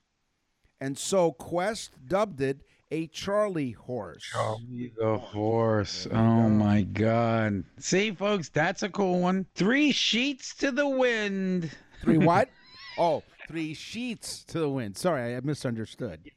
And 0.80 0.96
so 0.96 1.32
Quest 1.32 2.06
dubbed 2.06 2.40
it 2.40 2.60
a 2.90 3.06
Charlie 3.08 3.72
horse. 3.72 4.24
Charlie 4.24 4.92
the 4.98 5.16
horse. 5.18 6.06
Oh 6.10 6.48
my 6.48 6.82
God. 6.82 7.64
See, 7.78 8.10
folks, 8.10 8.48
that's 8.48 8.82
a 8.82 8.88
cool 8.88 9.20
one. 9.20 9.46
Three 9.54 9.92
sheets 9.92 10.54
to 10.56 10.72
the 10.72 10.88
wind. 10.88 11.70
Three 12.02 12.18
what? 12.18 12.48
oh, 12.98 13.22
three 13.48 13.74
sheets 13.74 14.42
to 14.44 14.58
the 14.58 14.68
wind. 14.68 14.96
Sorry, 14.96 15.36
I 15.36 15.40
misunderstood. 15.40 16.20
Yeah, 16.24 16.32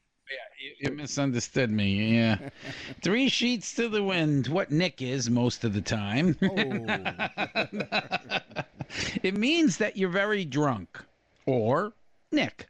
you, 0.59 0.89
you 0.89 0.95
misunderstood 0.95 1.71
me. 1.71 2.15
Yeah. 2.15 2.37
Three 3.03 3.29
sheets 3.29 3.73
to 3.75 3.87
the 3.89 4.03
wind. 4.03 4.47
What 4.47 4.71
Nick 4.71 5.01
is 5.01 5.29
most 5.29 5.63
of 5.63 5.73
the 5.73 5.81
time. 5.81 6.35
Oh. 6.41 6.51
it 9.21 9.37
means 9.37 9.77
that 9.77 9.95
you're 9.95 10.09
very 10.09 10.43
drunk 10.45 10.99
or 11.45 11.93
Nick. 12.31 12.67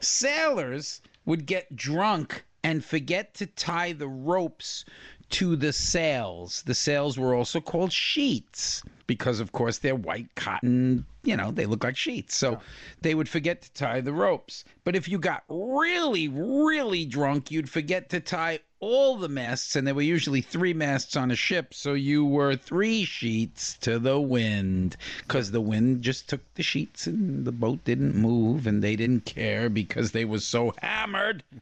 Sailors 0.00 1.02
would 1.26 1.44
get 1.44 1.76
drunk 1.76 2.45
and 2.66 2.84
forget 2.84 3.32
to 3.32 3.46
tie 3.46 3.92
the 3.92 4.08
ropes 4.08 4.84
to 5.30 5.54
the 5.54 5.72
sails. 5.72 6.64
The 6.66 6.74
sails 6.74 7.16
were 7.16 7.32
also 7.32 7.60
called 7.60 7.92
sheets 7.92 8.82
because, 9.06 9.38
of 9.38 9.52
course, 9.52 9.78
they're 9.78 9.94
white 9.94 10.34
cotton. 10.34 11.04
You 11.22 11.36
know, 11.36 11.52
they 11.52 11.64
look 11.64 11.84
like 11.84 11.96
sheets. 11.96 12.36
So 12.36 12.58
they 13.02 13.14
would 13.14 13.28
forget 13.28 13.62
to 13.62 13.72
tie 13.72 14.00
the 14.00 14.12
ropes. 14.12 14.64
But 14.82 14.96
if 14.96 15.08
you 15.08 15.20
got 15.20 15.44
really, 15.48 16.26
really 16.26 17.04
drunk, 17.04 17.52
you'd 17.52 17.70
forget 17.70 18.08
to 18.10 18.18
tie 18.18 18.58
all 18.80 19.16
the 19.16 19.28
masts, 19.28 19.74
and 19.74 19.86
there 19.86 19.94
were 19.94 20.02
usually 20.02 20.40
three 20.40 20.74
masts 20.74 21.16
on 21.16 21.30
a 21.30 21.36
ship. 21.36 21.72
So 21.72 21.94
you 21.94 22.24
were 22.24 22.56
three 22.56 23.04
sheets 23.04 23.76
to 23.80 23.98
the 23.98 24.20
wind 24.20 24.96
because 25.22 25.50
the 25.50 25.60
wind 25.60 26.02
just 26.02 26.28
took 26.28 26.40
the 26.54 26.62
sheets 26.62 27.06
and 27.06 27.44
the 27.44 27.52
boat 27.52 27.82
didn't 27.84 28.14
move 28.14 28.66
and 28.66 28.82
they 28.82 28.96
didn't 28.96 29.24
care 29.24 29.68
because 29.68 30.12
they 30.12 30.24
were 30.24 30.40
so 30.40 30.74
hammered. 30.80 31.42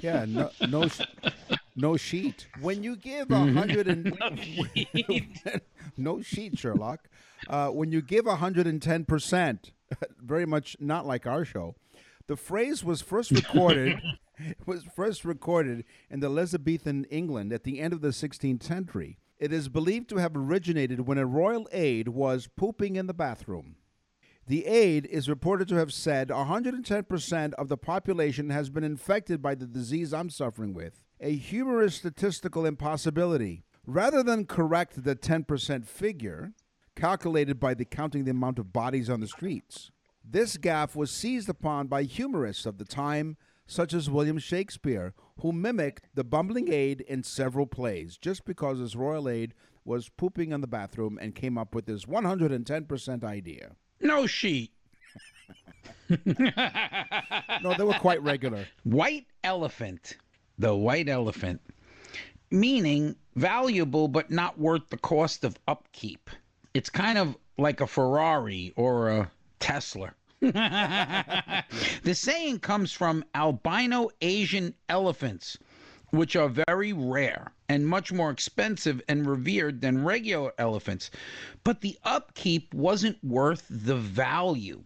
Yeah, 0.00 0.24
no, 0.28 0.50
no, 0.68 0.88
No 1.74 1.96
sheet. 1.96 2.46
When 2.60 2.82
you 2.82 2.96
give 2.96 3.30
a 3.30 3.38
hundred 3.38 3.88
and 3.88 4.16
no 5.96 6.22
sheet, 6.22 6.58
Sherlock. 6.58 7.08
Uh, 7.48 7.68
when 7.68 7.92
you 7.92 8.02
give 8.02 8.26
hundred 8.26 8.66
and 8.66 8.80
ten 8.80 9.04
percent, 9.04 9.72
very 10.20 10.46
much 10.46 10.76
not 10.80 11.06
like 11.06 11.26
our 11.26 11.44
show. 11.44 11.74
The 12.26 12.36
phrase 12.36 12.84
was 12.84 13.02
first 13.02 13.30
recorded 13.30 14.00
was 14.66 14.84
first 14.94 15.24
recorded 15.24 15.84
in 16.10 16.20
the 16.20 16.26
Elizabethan 16.26 17.04
England 17.04 17.52
at 17.52 17.64
the 17.64 17.80
end 17.80 17.92
of 17.92 18.00
the 18.00 18.08
16th 18.08 18.62
century. 18.62 19.18
It 19.38 19.52
is 19.52 19.68
believed 19.68 20.08
to 20.10 20.16
have 20.16 20.36
originated 20.36 21.06
when 21.06 21.18
a 21.18 21.26
royal 21.26 21.68
aide 21.72 22.08
was 22.08 22.48
pooping 22.56 22.96
in 22.96 23.06
the 23.06 23.14
bathroom. 23.14 23.76
The 24.46 24.66
aide 24.66 25.06
is 25.06 25.28
reported 25.28 25.68
to 25.68 25.74
have 25.74 25.92
said 25.92 26.28
110% 26.28 27.52
of 27.54 27.68
the 27.68 27.76
population 27.76 28.50
has 28.50 28.70
been 28.70 28.84
infected 28.84 29.42
by 29.42 29.56
the 29.56 29.66
disease 29.66 30.14
I'm 30.14 30.30
suffering 30.30 30.72
with, 30.72 31.02
a 31.20 31.34
humorous 31.34 31.96
statistical 31.96 32.64
impossibility. 32.64 33.64
Rather 33.84 34.22
than 34.22 34.46
correct 34.46 35.02
the 35.02 35.16
10% 35.16 35.84
figure, 35.84 36.52
calculated 36.94 37.58
by 37.58 37.74
the 37.74 37.84
counting 37.84 38.24
the 38.24 38.30
amount 38.30 38.58
of 38.58 38.72
bodies 38.72 39.10
on 39.10 39.20
the 39.20 39.26
streets, 39.26 39.90
this 40.24 40.56
gaffe 40.56 40.96
was 40.96 41.10
seized 41.10 41.48
upon 41.48 41.88
by 41.88 42.04
humorists 42.04 42.66
of 42.66 42.78
the 42.78 42.84
time, 42.84 43.36
such 43.66 43.92
as 43.92 44.10
William 44.10 44.38
Shakespeare, 44.38 45.14
who 45.40 45.52
mimicked 45.52 46.08
the 46.14 46.24
bumbling 46.24 46.72
aide 46.72 47.02
in 47.02 47.22
several 47.22 47.66
plays 47.66 48.16
just 48.16 48.44
because 48.44 48.78
his 48.78 48.96
royal 48.96 49.28
aide 49.28 49.54
was 49.84 50.08
pooping 50.08 50.52
in 50.52 50.60
the 50.60 50.66
bathroom 50.66 51.18
and 51.20 51.34
came 51.34 51.56
up 51.56 51.74
with 51.74 51.86
this 51.86 52.04
110% 52.04 53.24
idea. 53.24 53.76
No 54.00 54.26
sheet. 54.26 54.72
No, 57.62 57.74
they 57.76 57.84
were 57.84 57.94
quite 57.94 58.22
regular. 58.22 58.66
White 58.84 59.26
elephant. 59.42 60.16
The 60.58 60.74
white 60.74 61.08
elephant. 61.08 61.60
Meaning 62.50 63.16
valuable 63.34 64.06
but 64.08 64.30
not 64.30 64.58
worth 64.58 64.88
the 64.90 64.98
cost 64.98 65.42
of 65.44 65.58
upkeep. 65.66 66.30
It's 66.74 66.90
kind 66.90 67.18
of 67.18 67.36
like 67.58 67.80
a 67.80 67.86
Ferrari 67.86 68.72
or 68.76 69.08
a 69.08 69.30
Tesla. 69.58 70.14
the 70.40 71.64
saying 72.12 72.58
comes 72.58 72.92
from 72.92 73.24
albino 73.34 74.10
Asian 74.20 74.74
elephants, 74.88 75.56
which 76.10 76.36
are 76.36 76.48
very 76.68 76.92
rare 76.92 77.52
and 77.68 77.86
much 77.86 78.12
more 78.12 78.30
expensive 78.30 79.00
and 79.08 79.26
revered 79.26 79.80
than 79.80 80.04
regular 80.04 80.52
elephants. 80.58 81.10
But 81.64 81.80
the 81.80 81.98
upkeep 82.04 82.74
wasn't 82.74 83.22
worth 83.24 83.64
the 83.70 83.96
value. 83.96 84.84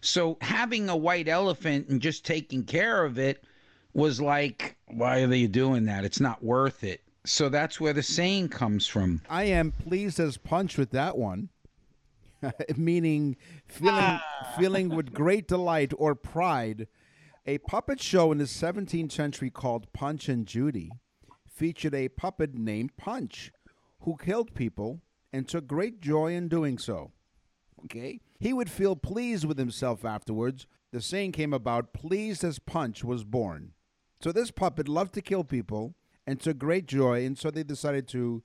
So 0.00 0.38
having 0.40 0.88
a 0.88 0.96
white 0.96 1.28
elephant 1.28 1.88
and 1.88 2.00
just 2.00 2.24
taking 2.24 2.64
care 2.64 3.04
of 3.04 3.18
it 3.18 3.44
was 3.92 4.20
like, 4.20 4.76
why 4.86 5.20
are 5.20 5.26
they 5.26 5.46
doing 5.46 5.84
that? 5.86 6.04
It's 6.04 6.20
not 6.20 6.42
worth 6.42 6.84
it. 6.84 7.02
So 7.26 7.48
that's 7.48 7.80
where 7.80 7.92
the 7.92 8.02
saying 8.02 8.48
comes 8.48 8.86
from. 8.86 9.20
I 9.28 9.44
am 9.44 9.72
pleased 9.72 10.18
as 10.18 10.38
punch 10.38 10.78
with 10.78 10.92
that 10.92 11.18
one. 11.18 11.50
Meaning 12.76 13.36
feeling 13.66 13.94
ah. 13.96 14.54
feeling 14.58 14.88
with 14.90 15.12
great 15.12 15.48
delight 15.48 15.92
or 15.96 16.14
pride. 16.14 16.86
A 17.46 17.58
puppet 17.58 18.00
show 18.00 18.30
in 18.30 18.38
the 18.38 18.44
17th 18.44 19.10
century 19.10 19.50
called 19.50 19.92
Punch 19.92 20.28
and 20.28 20.46
Judy 20.46 20.90
featured 21.48 21.94
a 21.94 22.08
puppet 22.08 22.54
named 22.54 22.96
Punch 22.96 23.50
who 24.02 24.16
killed 24.16 24.54
people 24.54 25.00
and 25.32 25.48
took 25.48 25.66
great 25.66 26.00
joy 26.00 26.32
in 26.32 26.48
doing 26.48 26.78
so. 26.78 27.12
Okay? 27.84 28.20
He 28.38 28.52
would 28.52 28.70
feel 28.70 28.96
pleased 28.96 29.44
with 29.44 29.58
himself 29.58 30.04
afterwards. 30.04 30.66
The 30.92 31.00
saying 31.00 31.32
came 31.32 31.52
about 31.52 31.92
pleased 31.92 32.44
as 32.44 32.58
Punch 32.58 33.02
was 33.04 33.24
born. 33.24 33.72
So 34.20 34.32
this 34.32 34.50
puppet 34.50 34.88
loved 34.88 35.14
to 35.14 35.22
kill 35.22 35.44
people 35.44 35.94
and 36.26 36.40
took 36.40 36.58
great 36.58 36.86
joy, 36.86 37.24
and 37.24 37.38
so 37.38 37.50
they 37.50 37.62
decided 37.62 38.08
to 38.08 38.42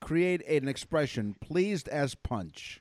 create 0.00 0.46
an 0.46 0.68
expression 0.68 1.34
pleased 1.40 1.88
as 1.88 2.14
Punch. 2.14 2.80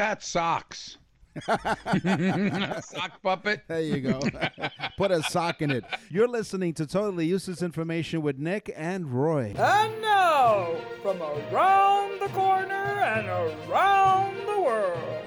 That 0.00 0.22
socks. 0.22 0.96
Sock 1.46 3.22
puppet. 3.22 3.64
There 3.68 3.82
you 3.82 4.00
go. 4.00 4.20
Put 4.96 5.10
a 5.10 5.22
sock 5.24 5.60
in 5.60 5.70
it. 5.70 5.84
You're 6.08 6.26
listening 6.26 6.72
to 6.74 6.86
Totally 6.86 7.26
Useless 7.26 7.60
Information 7.60 8.22
with 8.22 8.38
Nick 8.38 8.72
and 8.74 9.12
Roy. 9.12 9.52
And 9.58 10.00
now, 10.00 10.74
from 11.02 11.20
around 11.20 12.18
the 12.18 12.28
corner 12.28 12.72
and 12.72 13.28
around 13.28 14.36
the 14.46 14.62
world, 14.62 15.22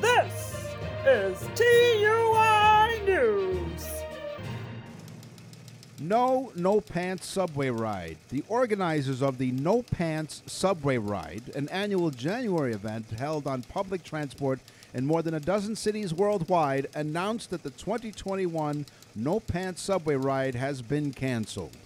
this 0.00 0.74
is 1.04 1.38
TUI 1.54 2.57
No 6.00 6.52
No 6.54 6.80
Pants 6.80 7.26
Subway 7.26 7.70
Ride. 7.70 8.18
The 8.28 8.44
organizers 8.48 9.20
of 9.22 9.38
the 9.38 9.50
No 9.50 9.82
Pants 9.82 10.42
Subway 10.46 10.98
Ride, 10.98 11.50
an 11.56 11.68
annual 11.70 12.10
January 12.10 12.72
event 12.72 13.06
held 13.18 13.46
on 13.46 13.62
public 13.62 14.04
transport 14.04 14.60
in 14.94 15.06
more 15.06 15.22
than 15.22 15.34
a 15.34 15.40
dozen 15.40 15.74
cities 15.74 16.14
worldwide, 16.14 16.86
announced 16.94 17.50
that 17.50 17.62
the 17.62 17.70
2021 17.70 18.86
No 19.16 19.40
Pants 19.40 19.82
Subway 19.82 20.14
Ride 20.14 20.54
has 20.54 20.82
been 20.82 21.12
canceled. 21.12 21.76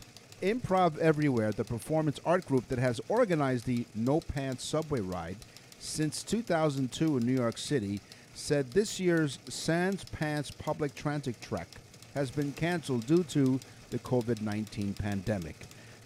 Improv 0.42 0.98
Everywhere, 0.98 1.52
the 1.52 1.64
performance 1.64 2.20
art 2.26 2.46
group 2.46 2.68
that 2.68 2.78
has 2.78 3.00
organized 3.08 3.64
the 3.64 3.86
No 3.94 4.20
Pants 4.20 4.64
Subway 4.64 5.00
Ride 5.00 5.36
since 5.78 6.22
2002 6.22 7.16
in 7.16 7.26
New 7.26 7.34
York 7.34 7.58
City, 7.58 8.00
said 8.34 8.70
this 8.70 9.00
year's 9.00 9.38
Sans 9.48 10.04
Pants 10.04 10.50
public 10.50 10.94
transit 10.94 11.40
trek 11.40 11.68
has 12.14 12.30
been 12.30 12.52
canceled 12.52 13.06
due 13.06 13.24
to 13.24 13.58
the 13.92 13.98
COVID 13.98 14.40
19 14.40 14.94
pandemic. 14.94 15.54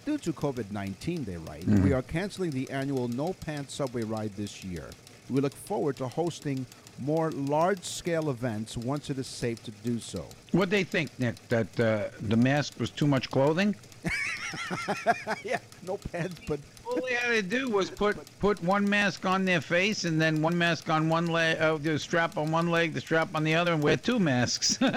Due 0.05 0.17
to 0.19 0.33
COVID 0.33 0.71
19, 0.71 1.23
they 1.23 1.37
write, 1.37 1.65
we 1.65 1.93
are 1.93 2.01
canceling 2.01 2.51
the 2.51 2.69
annual 2.69 3.07
No 3.07 3.33
Pants 3.33 3.73
Subway 3.73 4.03
Ride 4.03 4.35
this 4.35 4.63
year. 4.63 4.89
We 5.29 5.41
look 5.41 5.53
forward 5.53 5.97
to 5.97 6.07
hosting 6.07 6.65
more 6.99 7.31
large 7.31 7.83
scale 7.83 8.29
events 8.29 8.77
once 8.77 9.09
it 9.09 9.17
is 9.17 9.27
safe 9.27 9.63
to 9.63 9.71
do 9.83 9.99
so. 9.99 10.25
What'd 10.51 10.69
they 10.69 10.83
think, 10.83 11.17
Nick? 11.19 11.35
That 11.47 11.79
uh, 11.79 12.09
the 12.21 12.37
mask 12.37 12.79
was 12.79 12.89
too 12.89 13.07
much 13.07 13.29
clothing? 13.29 13.75
yeah, 15.43 15.59
no 15.85 15.97
pants, 15.97 16.39
but 16.47 16.59
All 16.85 16.99
they 17.05 17.13
had 17.15 17.31
to 17.31 17.41
do 17.41 17.69
was 17.69 17.89
put 17.89 18.17
put 18.39 18.61
one 18.63 18.89
mask 18.89 19.25
on 19.25 19.45
their 19.45 19.61
face 19.61 20.05
and 20.05 20.21
then 20.21 20.41
one 20.41 20.57
mask 20.57 20.89
on 20.89 21.09
one 21.09 21.27
leg, 21.27 21.59
uh, 21.59 21.77
the 21.77 21.99
strap 21.99 22.37
on 22.37 22.51
one 22.51 22.69
leg, 22.69 22.93
the 22.93 23.01
strap 23.01 23.35
on 23.35 23.43
the 23.43 23.55
other, 23.55 23.73
and 23.73 23.83
wear 23.83 23.97
two 23.97 24.19
masks. 24.19 24.79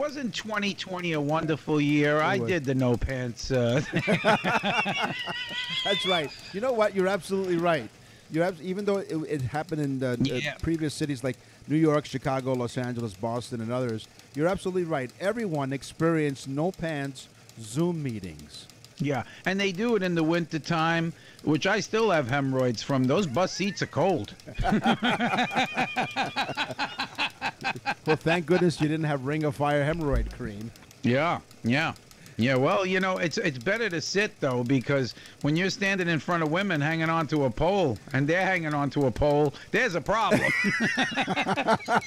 Wasn't 0.00 0.34
2020 0.34 1.12
a 1.12 1.20
wonderful 1.20 1.78
year? 1.78 2.22
I 2.22 2.38
was. 2.38 2.48
did 2.48 2.64
the 2.64 2.74
no 2.74 2.96
pants. 2.96 3.50
Uh, 3.50 3.82
that's 5.84 6.06
right. 6.06 6.30
You 6.54 6.62
know 6.62 6.72
what? 6.72 6.94
You're 6.94 7.06
absolutely 7.06 7.58
right. 7.58 7.86
You're 8.30 8.44
abs- 8.44 8.62
even 8.62 8.86
though 8.86 8.96
it, 8.96 9.12
it 9.28 9.42
happened 9.42 9.82
in 9.82 9.98
the, 9.98 10.16
the 10.16 10.54
previous 10.62 10.94
cities 10.94 11.22
like 11.22 11.36
New 11.68 11.76
York, 11.76 12.06
Chicago, 12.06 12.54
Los 12.54 12.78
Angeles, 12.78 13.12
Boston, 13.12 13.60
and 13.60 13.70
others, 13.70 14.08
you're 14.34 14.48
absolutely 14.48 14.84
right. 14.84 15.10
Everyone 15.20 15.70
experienced 15.70 16.48
no 16.48 16.72
pants 16.72 17.28
Zoom 17.60 18.02
meetings. 18.02 18.68
yeah, 18.96 19.24
and 19.44 19.60
they 19.60 19.70
do 19.70 19.96
it 19.96 20.02
in 20.02 20.14
the 20.14 20.24
winter 20.24 20.58
time, 20.58 21.12
which 21.44 21.66
I 21.66 21.80
still 21.80 22.10
have 22.10 22.26
hemorrhoids 22.26 22.82
from. 22.82 23.04
Those 23.04 23.26
bus 23.26 23.52
seats 23.52 23.82
are 23.82 23.86
cold. 23.86 24.34
Well, 28.06 28.16
thank 28.16 28.46
goodness 28.46 28.80
you 28.80 28.88
didn't 28.88 29.04
have 29.06 29.26
Ring 29.26 29.44
of 29.44 29.56
Fire 29.56 29.84
hemorrhoid 29.84 30.32
cream. 30.36 30.70
Yeah, 31.02 31.40
yeah. 31.62 31.94
Yeah, 32.40 32.54
well, 32.54 32.86
you 32.86 33.00
know, 33.00 33.18
it's 33.18 33.36
it's 33.36 33.58
better 33.58 33.90
to 33.90 34.00
sit 34.00 34.40
though 34.40 34.64
because 34.64 35.14
when 35.42 35.56
you're 35.56 35.68
standing 35.68 36.08
in 36.08 36.18
front 36.18 36.42
of 36.42 36.50
women 36.50 36.80
hanging 36.80 37.10
onto 37.10 37.44
a 37.44 37.50
pole 37.50 37.98
and 38.14 38.26
they're 38.26 38.46
hanging 38.46 38.72
onto 38.72 39.04
a 39.04 39.10
pole, 39.10 39.52
there's 39.72 39.94
a 39.94 40.00
problem. 40.00 40.40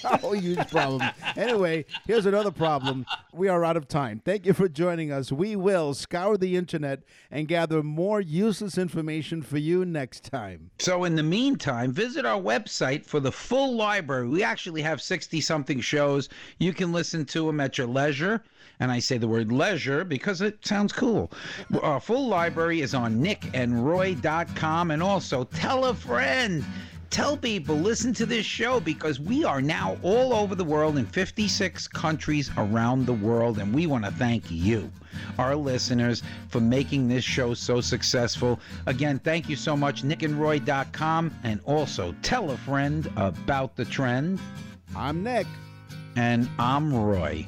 oh, 0.23 0.33
huge 0.33 0.67
problem. 0.71 1.07
Anyway, 1.37 1.85
here's 2.07 2.25
another 2.25 2.49
problem. 2.49 3.05
We 3.31 3.47
are 3.47 3.63
out 3.63 3.77
of 3.77 3.87
time. 3.87 4.21
Thank 4.25 4.47
you 4.47 4.53
for 4.53 4.67
joining 4.67 5.11
us. 5.11 5.31
We 5.31 5.55
will 5.55 5.93
scour 5.93 6.35
the 6.35 6.55
internet 6.55 7.03
and 7.29 7.47
gather 7.47 7.83
more 7.83 8.19
useless 8.19 8.79
information 8.79 9.43
for 9.43 9.59
you 9.59 9.85
next 9.85 10.23
time. 10.31 10.71
so 10.79 11.03
in 11.03 11.15
the 11.15 11.23
meantime, 11.23 11.91
visit 11.91 12.25
our 12.25 12.41
website 12.41 13.05
for 13.05 13.19
the 13.19 13.31
full 13.31 13.75
library. 13.75 14.27
We 14.27 14.41
actually 14.41 14.81
have 14.81 14.99
60 14.99 15.41
something 15.41 15.79
shows. 15.79 16.29
You 16.57 16.73
can 16.73 16.91
listen 16.91 17.23
to 17.25 17.45
them 17.45 17.59
at 17.59 17.77
your 17.77 17.87
leisure. 17.87 18.43
And 18.83 18.91
I 18.91 18.99
say 18.99 19.17
the 19.17 19.29
word 19.29 19.49
leisure 19.49 20.03
because 20.03 20.41
it 20.41 20.57
sounds 20.65 20.91
cool. 20.91 21.31
Our 21.81 22.01
full 22.01 22.27
library 22.27 22.81
is 22.81 22.93
on 22.93 23.15
nickandroy.com 23.15 24.91
and 24.91 25.01
also 25.01 25.45
tell 25.45 25.85
a 25.85 25.93
friend. 25.93 26.65
Tell 27.09 27.37
people, 27.37 27.77
listen 27.77 28.11
to 28.15 28.25
this 28.25 28.45
show 28.45 28.81
because 28.81 29.21
we 29.21 29.45
are 29.45 29.61
now 29.61 29.95
all 30.03 30.33
over 30.33 30.53
the 30.53 30.65
world 30.65 30.97
in 30.97 31.05
56 31.05 31.87
countries 31.87 32.51
around 32.57 33.05
the 33.05 33.13
world, 33.13 33.59
and 33.59 33.73
we 33.73 33.87
want 33.87 34.03
to 34.03 34.11
thank 34.11 34.51
you, 34.51 34.91
our 35.39 35.55
listeners, 35.55 36.21
for 36.49 36.59
making 36.59 37.07
this 37.07 37.23
show 37.23 37.53
so 37.53 37.79
successful. 37.79 38.59
Again, 38.85 39.17
thank 39.19 39.47
you 39.47 39.55
so 39.55 39.77
much, 39.77 40.03
nickandroy.com, 40.03 41.33
and 41.45 41.61
also 41.63 42.13
tell 42.21 42.51
a 42.51 42.57
friend 42.57 43.09
about 43.15 43.77
the 43.77 43.85
trend. 43.85 44.41
I'm 44.93 45.23
Nick. 45.23 45.47
And 46.17 46.49
I'm 46.59 46.93
Roy. 46.93 47.47